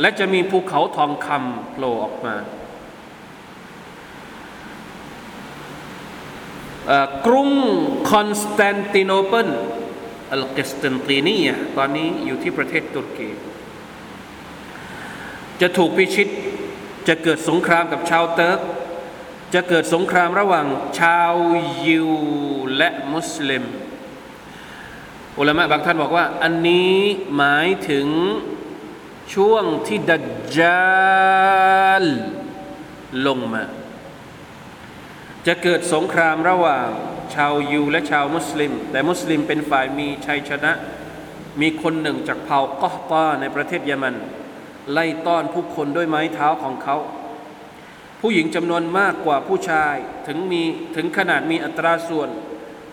[0.00, 2.34] และจะมีภูเขาทองคำโผล่ออกมา
[7.26, 7.50] กรุง
[8.10, 9.50] คอนสแตนติโนเปิล
[10.32, 13.30] القسطنطينيةตอนนี้อยู่ที่ประเทศตุรกี
[15.60, 16.28] จะถูกพิชิต
[17.08, 18.60] จะเกิดสงครามกับชาวเติร์ก
[19.54, 20.66] จะเกิดสงครามระหว่าง
[21.00, 21.32] ชาว
[21.86, 22.10] ยิว
[22.76, 23.64] และมุสลิม
[25.38, 26.96] อุลามะบางท่านบอกว่า อันนี้
[27.36, 28.08] หมายถึง
[29.34, 30.24] ช่วงที่ดัจ
[30.56, 30.80] จา
[32.02, 32.04] ล
[33.26, 33.64] ลงมา
[35.46, 36.88] จะเกิดสงครามระหว่าง
[37.34, 40.72] ชาวยูและชาวมุสลิม แต่มุสลิมเป็นฝ่ายมีชัยชนะ
[41.60, 44.14] มีคนหนึ่งจากเผ่ากอตาในประเทศเยมัน
[44.92, 46.96] ไล่ต้อนผู้คนด้วยไม้เท้าของเขา
[48.20, 49.94] ผู้หญิงจำนวนมากกว่าผู้ชาย
[50.26, 50.62] ถึงมี
[50.96, 52.28] ถึงขนาดมีอัตราส่วน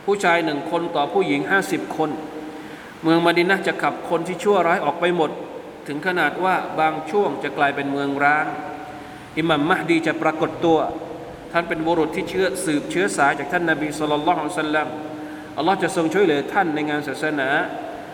[0.05, 2.09] ผู้ชายหนึ่งคนต่อผู้หญิงห้าสิบคน
[3.03, 5.31] เมืองมาดินะจะขับคนที่ชั่วร้ายออกไปหมด
[5.87, 8.45] ถึงขนาดว่าบางช่วงจะกลายเป็นเมืองร้าง
[9.37, 10.79] อิหมัมมะฮดีจะปรากฏตัว
[11.51, 14.87] ท่านเป็นบุรุษที่เชื้อสืบเชื้อสายจากท่านนาบีสุลต่านละฮ์สัลลัม
[15.57, 17.49] อัลลอฮ์จะทรงช่วยเหลือท่านในงานศาสนา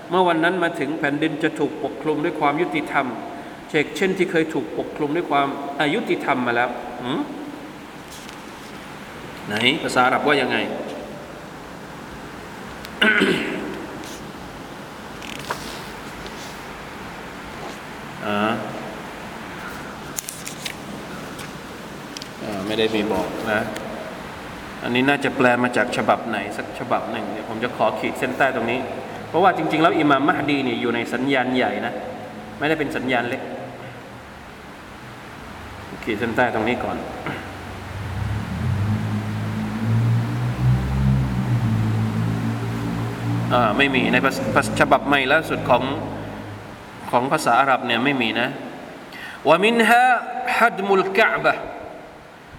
[0.10, 3.08] เมื่อวันนั้นมาถึงแผ่นดินจะถูกปกคลุมด้วยความยุติธรรม
[3.69, 5.47] เช่นเช่นที่เคยถูกปกคลุมด้วยความ
[5.82, 6.69] อายุติธรรมมาแล้ว
[9.48, 10.58] ไหนภาษาอรับว่ายังไง
[18.26, 18.38] อ่า
[22.44, 23.62] อ่าไม่ได้มีบอกนะ
[24.84, 28.80] อันนี้น่าจะแปลมาจากฉบับไหนสักฉบับหนึ่งเดี๋ยวผมจะขอขีดเส้นใต้ตรงนี้
[29.30, 31.94] เพราะว่าจริง ๆ แล้วอิหม่ามมะฮดีเนี่ยอยู่ในสัญญาณใหญ่นะ
[32.60, 33.42] ไม่ได้เป็นสัญญาณเล็ก
[36.05, 36.97] ขีดเส้นใต้ตรงนี้ก่อน
[43.55, 44.42] อ่าไม่มีในภาษา
[44.81, 45.83] ฉบับใหม่ล่าสุดของ
[47.11, 48.49] ของภาษาอาหรับเนี่ยไม่มีนะ
[49.44, 51.55] ومنها حدم الكعبة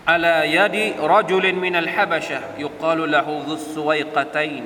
[0.08, 4.66] على يد رجل من الحبشة يقال له ذو السويقتين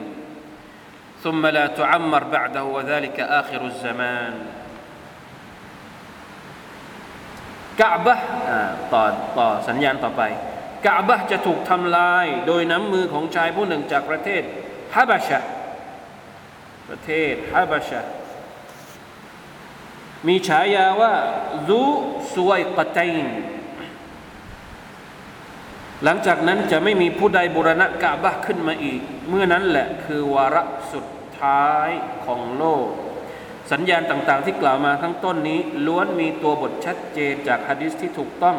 [1.23, 4.33] ثم لا تعمر بعده وذلك آخر الزمان
[7.80, 8.18] กะบะ
[8.92, 9.02] ต่อ
[9.38, 10.22] ต่อสัญญาณต่อไป
[10.86, 14.42] กะบะจะถูกทำลายโดยน้ำมือของชายผู้หนึ่งจากประเทศ
[14.94, 15.40] ฮะบะชะ
[16.88, 18.00] ประเทศฮะบะชะ
[20.26, 21.12] มีฉายาว่า
[21.68, 21.80] ซู
[22.34, 23.28] สวยกตัยน
[26.04, 30.62] หลังจากนั้นจะไม่มีผู้ใดบูรณะกะบะขึ้นมาอีก เมื่อนั้นแหละคือวาระ
[30.92, 31.06] สุด
[31.40, 31.88] ท้าย
[32.26, 32.86] ของโลก
[33.72, 38.56] สัญญาณต่างๆ ที่กล่าวมาทั้งต้นนี้ ล้วนมีตัวบทชัดเจนจากฮะดิษที่ถูกต้อง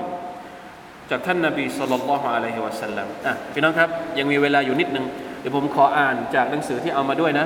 [1.09, 5.05] จากท่านนาบีสุลต่านละฮ์อะลัยฮิวะสัลลัมอะพี่น้องครับยังมีเวลาอยู่นิดนึง
[5.39, 7.45] เดี๋ยวผมขออ่านจากหนังสือที่เอามาด้วยนะ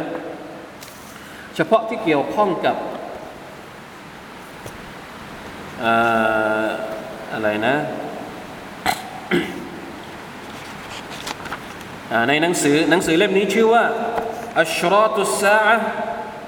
[1.56, 2.78] เฉพาะที่เกี่ยวข้องกับ
[7.34, 7.76] อะไรนะ
[12.28, 13.84] ในหนังสือหนังสือเล่มนี้ชื่อว่า
[14.62, 15.60] อัชรอตุสซา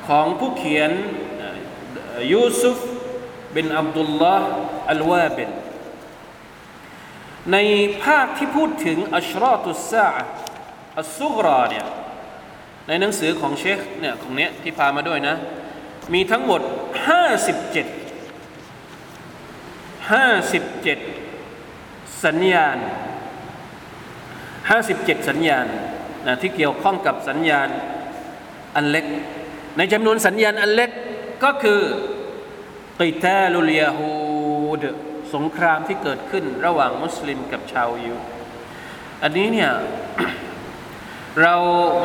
[0.07, 0.91] ของผู้เขียน
[2.33, 2.79] ยูซุฟ
[3.55, 4.49] บินอับดุลลาห์
[4.91, 5.49] อัลวาบิน
[7.51, 7.57] ใน
[8.03, 10.09] ภาคที่พูดถึงอัชรอตุสซา
[10.99, 11.85] อัสซุกราเนี่ย
[12.87, 15.35] ในหนังสือของเชคเนี่ยของเนี้ยที่พามาด้วยนะ
[16.13, 16.71] มีทั้งหมด 57
[20.11, 22.77] 57 สัญญาณ
[24.43, 25.67] 57 สัญญาณ
[26.27, 27.69] นะที่เกี่ยวข้องกับสัญญาณ
[28.75, 29.05] อันเล็ก
[29.77, 30.91] ในจำนวนสัญญาณอันเล็ก
[31.43, 31.81] ก็คือ
[32.99, 34.09] กิตาลุลยาฮู
[34.81, 34.83] ด
[35.35, 38.17] สงครามที่เกิดขึ้นระหว่างมุสลิมกับชาวยิว
[39.23, 39.71] อันนี้เนี่ย
[41.41, 41.55] เรา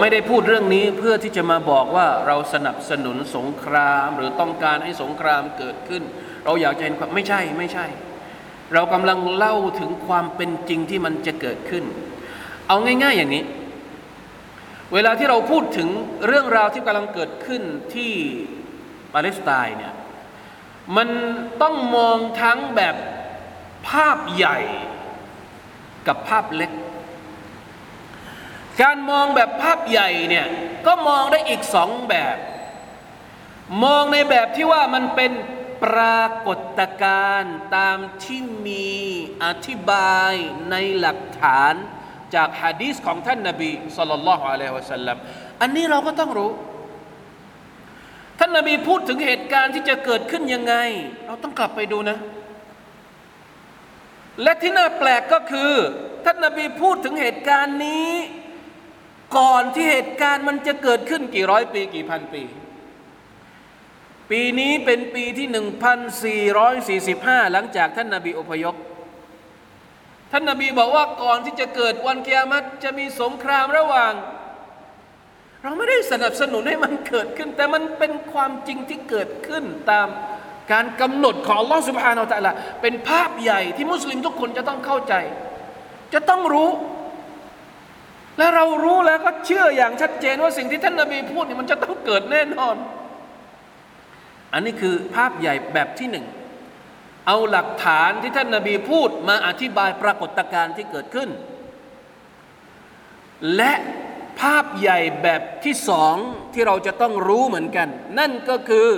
[0.00, 6.02] ไม่ได้พูดเรื่องนี้เพื่อที่จะมาบอกว่าเราสนับสนุนสงครามหรือต้องการให้สงครามเกิดขึ้น
[6.44, 7.87] เราอยากจะเห็นความไม่ใช่ไม่ใช่
[8.74, 11.85] เรากำลังเล่าถึงความเป็นจริงที่มันจะเกิดขึ้น
[12.68, 13.44] เอาง่าย ๆ อย่างนี้
[14.94, 15.88] เวลาที่เราพูดถึง
[16.26, 17.62] เรื่องราวที่กำลังเกิดขึ้น
[17.94, 18.12] ที่
[19.12, 19.94] ปาเลสไตน์เนี่ย
[20.96, 21.09] มัน
[21.62, 22.96] ต้องมองทั้งแบบ
[23.88, 24.59] ภาพใหญ่
[26.07, 26.72] กับภาพเล็ก
[28.83, 30.46] การมองแบบภาพใหญ่เนี่ย
[30.87, 32.37] ก็มองได้อีกสองแบบ
[33.85, 35.33] มองในแบบที่ว่ามันเป็น
[35.85, 38.90] ปรากฏการณ์ตามที่มี
[39.44, 40.33] อธิบาย
[40.70, 41.74] ในหลักฐาน
[42.34, 45.16] จากฮะดีษของท่านนาบีสุลต่านละฮ์อะลัยฮิวะสัลลัม
[45.60, 46.50] อันนี้เราก็ต้องรู้
[48.38, 50.74] ท่านนาบีพูดถึงเหตุการณ์ที่จะเกิดขึ้นยังไง
[51.26, 52.18] เราต้องกลับไปดูนะ
[54.42, 55.72] และที่น่าแปลกก็คือ
[56.24, 58.10] ท่านนาบีพูดถึงเหตุการณ์นี้
[59.38, 62.42] ก่อนที่เหตุการณ์มันจะเกิดขึ้นกี่ร้อยปีกี่พันปี
[64.30, 65.48] ปีนี้เป็นปีที่
[66.50, 68.74] 1445 หลังจากท่านนาบีอพยพ
[70.30, 74.12] ท่านนาบีบอกว่าก่อนที่จะเกิดวันเกียรติจะมีสงครามระหว่าง
[75.62, 80.08] เราไม่ได้สนับสนุนให้มันเกิดขึ้น แต่มันเป็นความจริงที่เกิดขึ้นตาม
[80.72, 85.14] การกำหนดของอัลอสุบฮานาอัลตะละเป็นภาพใหญ่ที่มุสลิมทุกคนจะต้องเข้าใจ
[86.14, 86.70] จะต้องรู้
[88.38, 92.76] และเรารู้แล้วก็เชื่ออย่างชัดเจนว่าสิ่งที่ท่านนาบีพูดนี่มันจะต้องเกิดแน่นอน
[94.52, 96.26] อันนี้คือภาพใหญ่แบบที่หนึ่ง
[97.26, 101.30] เอาหลักฐานที่ท่านนาบีพูดมาอธิบายปรากฏการณ์ที่เกิดขึ้น
[103.56, 103.72] และ
[104.40, 106.16] ภาพใหญ่แบบที่สอง
[106.52, 108.90] ที่เราจะต้องรู้เหมือนกัน นั่นก็คือ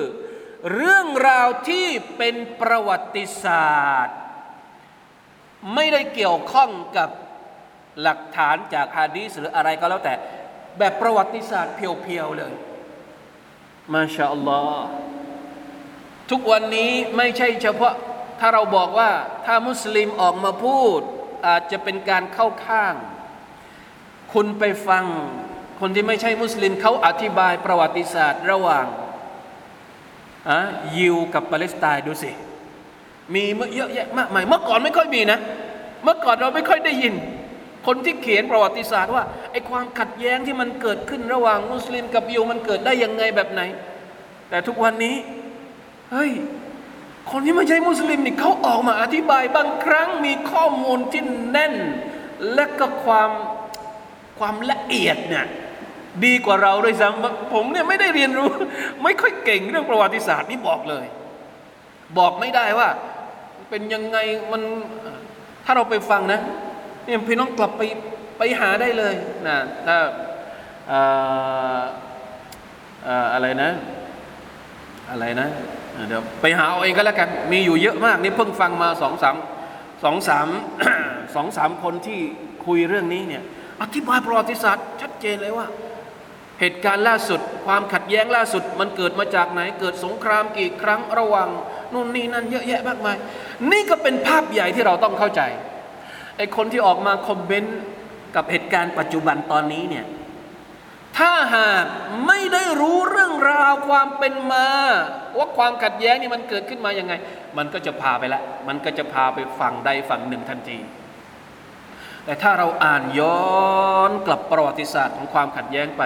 [0.75, 4.19] เรื่องราวที่เป็นประวัติศาสตร์
[5.75, 7.11] ไม่ได้เกี่ยวข้องกับ
[8.03, 10.15] หลักฐานจากฮะดีษหรืออะไรก็แล้วแต่
[10.79, 12.53] แบบประวัติศาสตร์เพียวๆเลย
[13.93, 14.87] มาชาอัลลอฮ์
[16.31, 17.95] ทุกวันนี้ไม่ใช่เฉพาะ
[18.45, 19.11] ถ้าเราบอกว่า
[19.47, 21.01] ถ้ามุสลิมออกมาพูด
[21.47, 22.95] อาจจะเป็นการเข้าข้าง
[24.33, 25.05] คุณไปฟัง
[25.81, 28.87] คนที่ไม่ใช่มุสลิมเขาอธิบายประวัติศาสตร์ระหว่าง
[30.49, 30.59] อะ
[30.97, 32.31] ยิวกับปาเลสไตน์ดูสิ
[33.35, 33.43] มี
[33.75, 35.38] เยอะแยะมากมายเมื่อก่อนไม่ค่อยมีนะ
[36.05, 37.15] เมื่อก่อนเราไม่ค่อยได้ยิน
[37.87, 43.63] คนที่เขียนประวัติศาสตร์ว่าไอ้ความขัดแย้งที่มันเกิดขึ้นระหว่างมุสลิมกับยิวมันเกิดได้ยังไงแบบไหน
[44.51, 45.17] แต่ทุกวันนี้
[46.13, 46.31] เฮ้ย
[47.31, 51.75] คนที่ไม่ใช่มุสลิมนี่เขาออกมาอธิบายบางครั้งมีข้อมูลที่แน่น
[52.54, 53.31] และก็ความ
[54.38, 55.46] ความละเอียดเนี่ย
[56.25, 58.50] ดีกว่าเราด้วยซ้ำผมเนี่ยไม่ได้เรียนรู้
[59.02, 61.06] ไม่ค่อยเก่งเรื่องประวัติศาสตร์นี่บอกเลย
[62.18, 62.88] บอกไม่ได้ว่า
[63.70, 64.18] เป็นยังไง
[64.52, 64.62] มัน
[65.64, 66.40] ถ้าเราไปฟังนะ
[67.04, 67.83] เนี่ยพี่น้องกลับไป
[68.38, 69.14] ไปหาได้เลย
[69.48, 69.96] นะถ้า
[73.33, 73.70] อะไรนะ
[75.10, 75.48] อะไรนะ
[76.09, 79.37] เดี๋ยวไปหาเอาเองก็แล้วกัน มีอยู่เยอะมากนี่เพิ่งฟังมาสองสาม
[80.05, 80.49] สองสาม
[81.35, 82.21] สองสามคนที่
[82.67, 83.43] คุยเรื่องนี้เนี่ย
[83.83, 85.67] อธิบายประวัติศาสตร์ ชัดเจนเลยว่า
[86.61, 91.49] เหตุการณ์ล่าสุด ความขัดแย้งล่าสุด มันเกิดมาจากไหน เกิดสงครามกี่ครั้งระว่าง
[91.93, 93.17] นู่นนี่นั่นเยอะแยะมากมาย
[93.71, 95.43] นี่ก็เป็นภาพใหญ่ที่เราต้องเข้าใจ
[96.37, 97.79] ไอ้คนที่ออกมาคอมเมนต์
[98.37, 100.05] กับเหตุการณ์ปัจจุบันตอนนี้เนี่ย
[101.19, 101.85] ถ้าหาก
[102.27, 104.69] ไม่ได้รู้เรื่องราวความเป็นมา
[105.37, 107.15] ว่าความขัดแย้งนี่มันเกิดขึ้นมาอยังไง
[107.58, 110.79] มันก็จะพาไปละ มันก็จะพาไปฝั่งใดฝั่งหนึ่งทันที
[112.25, 113.42] แต่ถ้าเราอ่านย้อ
[114.08, 116.02] นกลับประวัติศาสตร์ของความขัดแย้งไป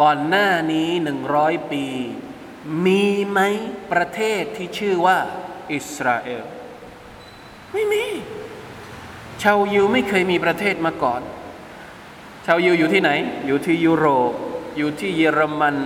[0.00, 1.84] ก่อนหน้านี้หนึ่งร้อยปี
[2.86, 3.40] มีไหม
[3.92, 5.18] ประเทศที่ชื่อว่า
[5.72, 6.44] อิสราเอล
[7.72, 8.04] ไม่มี
[9.42, 11.20] ชาวยิวไม่เคยมีประเทศมาก่อน
[12.46, 13.10] ชาวยิวอยู่ที่ไหน
[13.46, 14.32] อยู่ที่ยุโรป
[14.76, 15.76] อยู่ที่เยอรมัน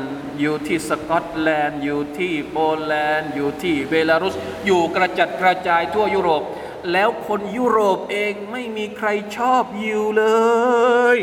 [0.41, 4.35] อยู่ที่สกอตแลนด์ อยู่ที่โปแลนด์ อยู่ที่เบลารุส
[4.67, 6.43] อยู่กระจัดกระจายทั่วยุโรป
[6.93, 10.25] แล้วคนยุโรปเองไม่มีใครชอบยิวเล
[11.17, 11.19] ย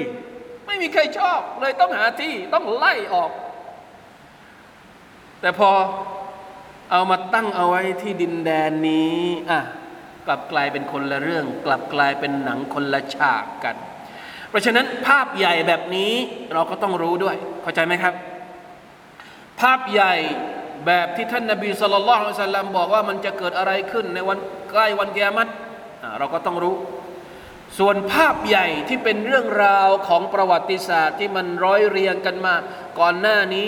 [0.67, 3.31] ไม่มีใครชอบเลยต้องหาที่ต้องไล่ออก
[5.41, 5.71] แต่พอ
[6.91, 9.15] เอามาตั้งเอาไว้ที่ดินแดนนี้
[9.49, 9.61] อะ
[10.25, 13.75] กลับกลายเป็นคนละเรื่อง กลับกลายเป็นหนังคนละฉากกัน
[14.55, 16.13] ราะฉะนั้นภาพใหญ่แบบนี้
[16.53, 18.13] เราก็ต้องรู้ด้วย เข้าใจไหมครับ
[19.61, 20.13] ภาพใหญ่
[20.85, 24.37] แบบที่ท่านนาบีสุลต่านละสัลลัมบอกว่ามันจะเกิดอะไรขึ้นในวัน
[24.71, 25.47] ใกล้วันกิยามัต
[26.19, 26.75] เราก็ต้องรู้
[27.79, 32.53] ส่วนภาพใหญ่ที่เป็นเรื่องราวของประวัติศาสตร์ที่มันร้อยเรียงกันมา
[32.99, 33.67] ก่อนหน้านี้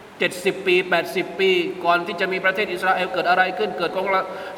[0.00, 0.74] 70 ปี
[1.08, 1.50] 80 ปี
[1.84, 3.90] ก่อนที่จะมีประเทศอิสราเอลเกิดอะไรขึ้น เกิด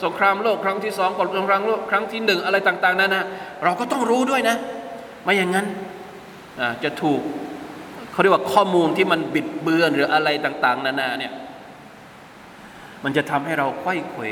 [0.05, 3.25] สงครามโลกครั้งที่สองก่อนสงครามโลกครั้งที่หนึ่งอะไรต่าง ๆนั่นนะ
[3.65, 4.57] เราก็ต้องรู้ด้วยนะ
[5.23, 5.67] ไม่อย่างนั้น
[6.85, 7.21] จะถูก
[8.13, 11.33] เขาเรียกว่าข้อมูลที่มันบิดเบือนหรืออะไรต่าง ๆ นานาเนี่ย
[13.05, 14.23] มันจะทำให้เราไข้เขว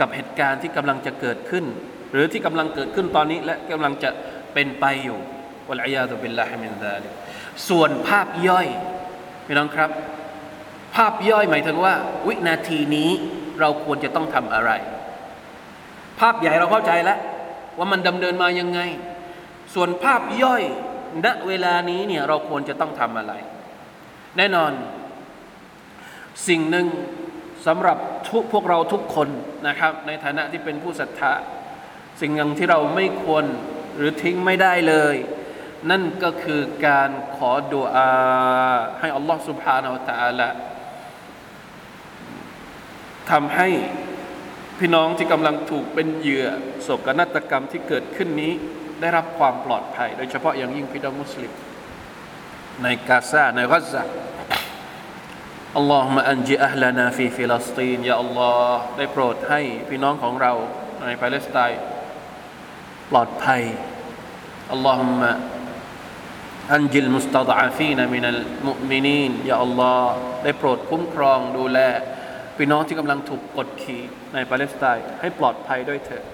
[0.00, 1.64] กับเหตุการณ์ที่กำลังจะเกิดขึ้น
[2.12, 4.10] หรือที่กำลังเกิดขึ้นตอนนี้และกำลังจะ
[4.54, 5.18] เป็นไปอยู่
[5.68, 7.08] วะลัยยาตุบิลลาฮิมินซาลิ
[7.68, 8.66] ส่วนภาพย่อย
[9.46, 9.90] พี่น้องครับ
[10.96, 11.94] ภาพย่อยหมายถึงว่า
[12.28, 13.10] วินาทีนี้
[13.60, 14.70] เราควรจะต้องทำอะไร
[16.20, 17.18] ภาพใหญ่เราเข้าใจแล้ว
[17.78, 18.80] ว่ามันดำเนินมายังไง
[19.74, 20.62] ส่วนภาพย่อย
[21.24, 23.32] ณเวลานี้เนี่ยเราควรจะต้องทำอะไร
[24.36, 24.72] แน่นอน
[26.48, 26.86] สิ่งหนึ่ง
[27.66, 27.98] สำหรับ
[28.30, 29.28] ทุกพวกเราทุกคน
[29.68, 31.32] นะครับ ในฐานะที่เป็นผู้ศรัทธา
[32.20, 33.44] สิ่งหนึ่งที่เราไม่ควร
[33.96, 35.16] หรือทิ้งไม่ได้เลย
[35.90, 38.10] นั่นก็คือการขอดุอา
[39.00, 40.48] ให้อัลลอฮฺ سبحانه وتعالى
[43.30, 43.68] ทำให้
[44.78, 46.46] พี่น้องที่กำลังถูกเป็นเหยื่อ
[46.82, 48.52] โศกนาฏกรรมที่เกิดขึ้นนี้
[49.02, 51.52] ได้รับความปลอดภัย โดยเฉพาะอย่างยิ่งพี่น้องมุสลิม
[52.82, 54.02] ในกาซาในกัซซา
[55.76, 60.52] اللهم أنج أهلنا في فلسطين يا اللهได้โปรดให้พี่น้องของเรา
[61.06, 61.80] ในปาเลสไตน์
[63.10, 63.62] ปลอดภัย
[64.72, 65.30] อัลลอฮฺมะ
[66.72, 70.12] อันจิลมุสตาดาฟีนมินัลมุมินีนยาอัลลอฮ์
[70.44, 71.78] ได้โปรดคุ้มครองดูแล
[72.56, 74.02] พี่น้องที่กำลังถูกกดขี่
[74.34, 76.24] ในปาเลสไตน์ให้ปลอดภัยด้วยเถิด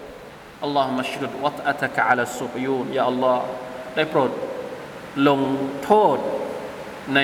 [0.62, 3.44] อัลลอฮฺมะชรุดวัตอัตกะอัลสุบยูนยาอัลลอฮ์
[3.94, 4.32] ได้โปรด
[5.28, 5.40] ลง
[5.84, 6.18] โทษ
[7.14, 7.20] ใน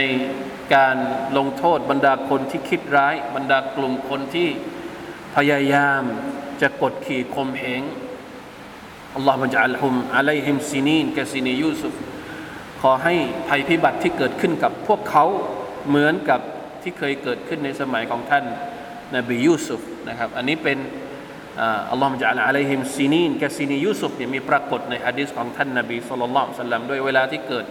[0.74, 0.96] การ
[1.36, 4.48] ลงโทษบรรดาคนที่คิดร้าย บรรดากลุ่มคนที่
[5.36, 6.02] พยายาม
[6.60, 7.82] จะกดขี่ข่มเหง
[9.14, 11.94] اللهم اجعلها عليهم سنين كسني يوسف
[12.80, 13.14] ขอให้
[13.48, 15.24] ภัยพิบัติที่เกิดขึ้นกับพวกเขา
[15.88, 16.40] เหมือนกับ
[16.82, 18.44] ที่เคยเกิดขึ้นในสมัยของท่าน
[19.16, 20.78] นบียูซุฟนะครับ อันนี้เป็น
[21.91, 27.65] อัลลอฮฺมะจัลอะลัยฮิมซินีนกะซินียูซุฟเนี่ยมีปรากฏในฮะดีษของท่านนบีสุลต่านสัลลัมด้วยเวลาที่เกิด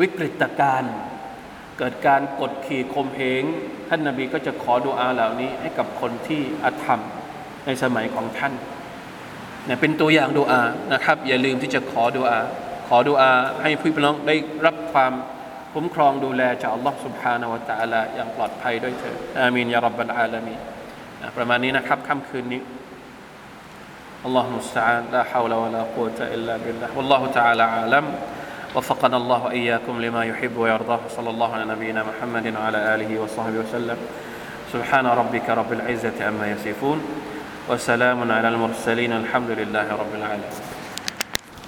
[0.00, 0.94] วิกฤตการณ์
[1.78, 3.44] เกิดการกดขี่ข่มเหง
[3.88, 7.00] ท่านนาบีก็จะขอดุอาเหล่านี้ ให้กับคนที่อาธรรม
[7.66, 8.52] ในสมัยของท่าน
[9.66, 10.62] เนี่ยเป็นตัวอย่างดุอา
[10.92, 12.40] นะครับ อย่าลืมที่จะขอดุอา
[12.88, 13.30] ขอดุอา
[13.62, 14.36] ให้พี่น้องได้
[14.66, 15.12] รับความ
[15.74, 20.54] คุ้มครองดูแลจากอัลลอฮ์ سبحانه และ تعالى อย่างปลอดภัยด้วยเถิดอามีนยารับบัลอาลามี
[21.36, 22.60] ประมาณนี้นะครับค่ำคืนนี้
[24.25, 26.87] الله المستعان لا حول ولا قوة إلا بالله.
[26.95, 28.05] والله تعالى أعلم.
[28.75, 30.99] وفقنا الله وإياكم لما يحب ويرضاه.
[31.15, 33.97] صلى الله على نبينا محمد وعلى آله وصحبه وسلم.
[34.73, 37.01] سبحان ربك رب العزة عما يصفون.
[37.69, 39.11] وسلام على المرسلين.
[39.11, 40.68] الحمد لله رب العالمين.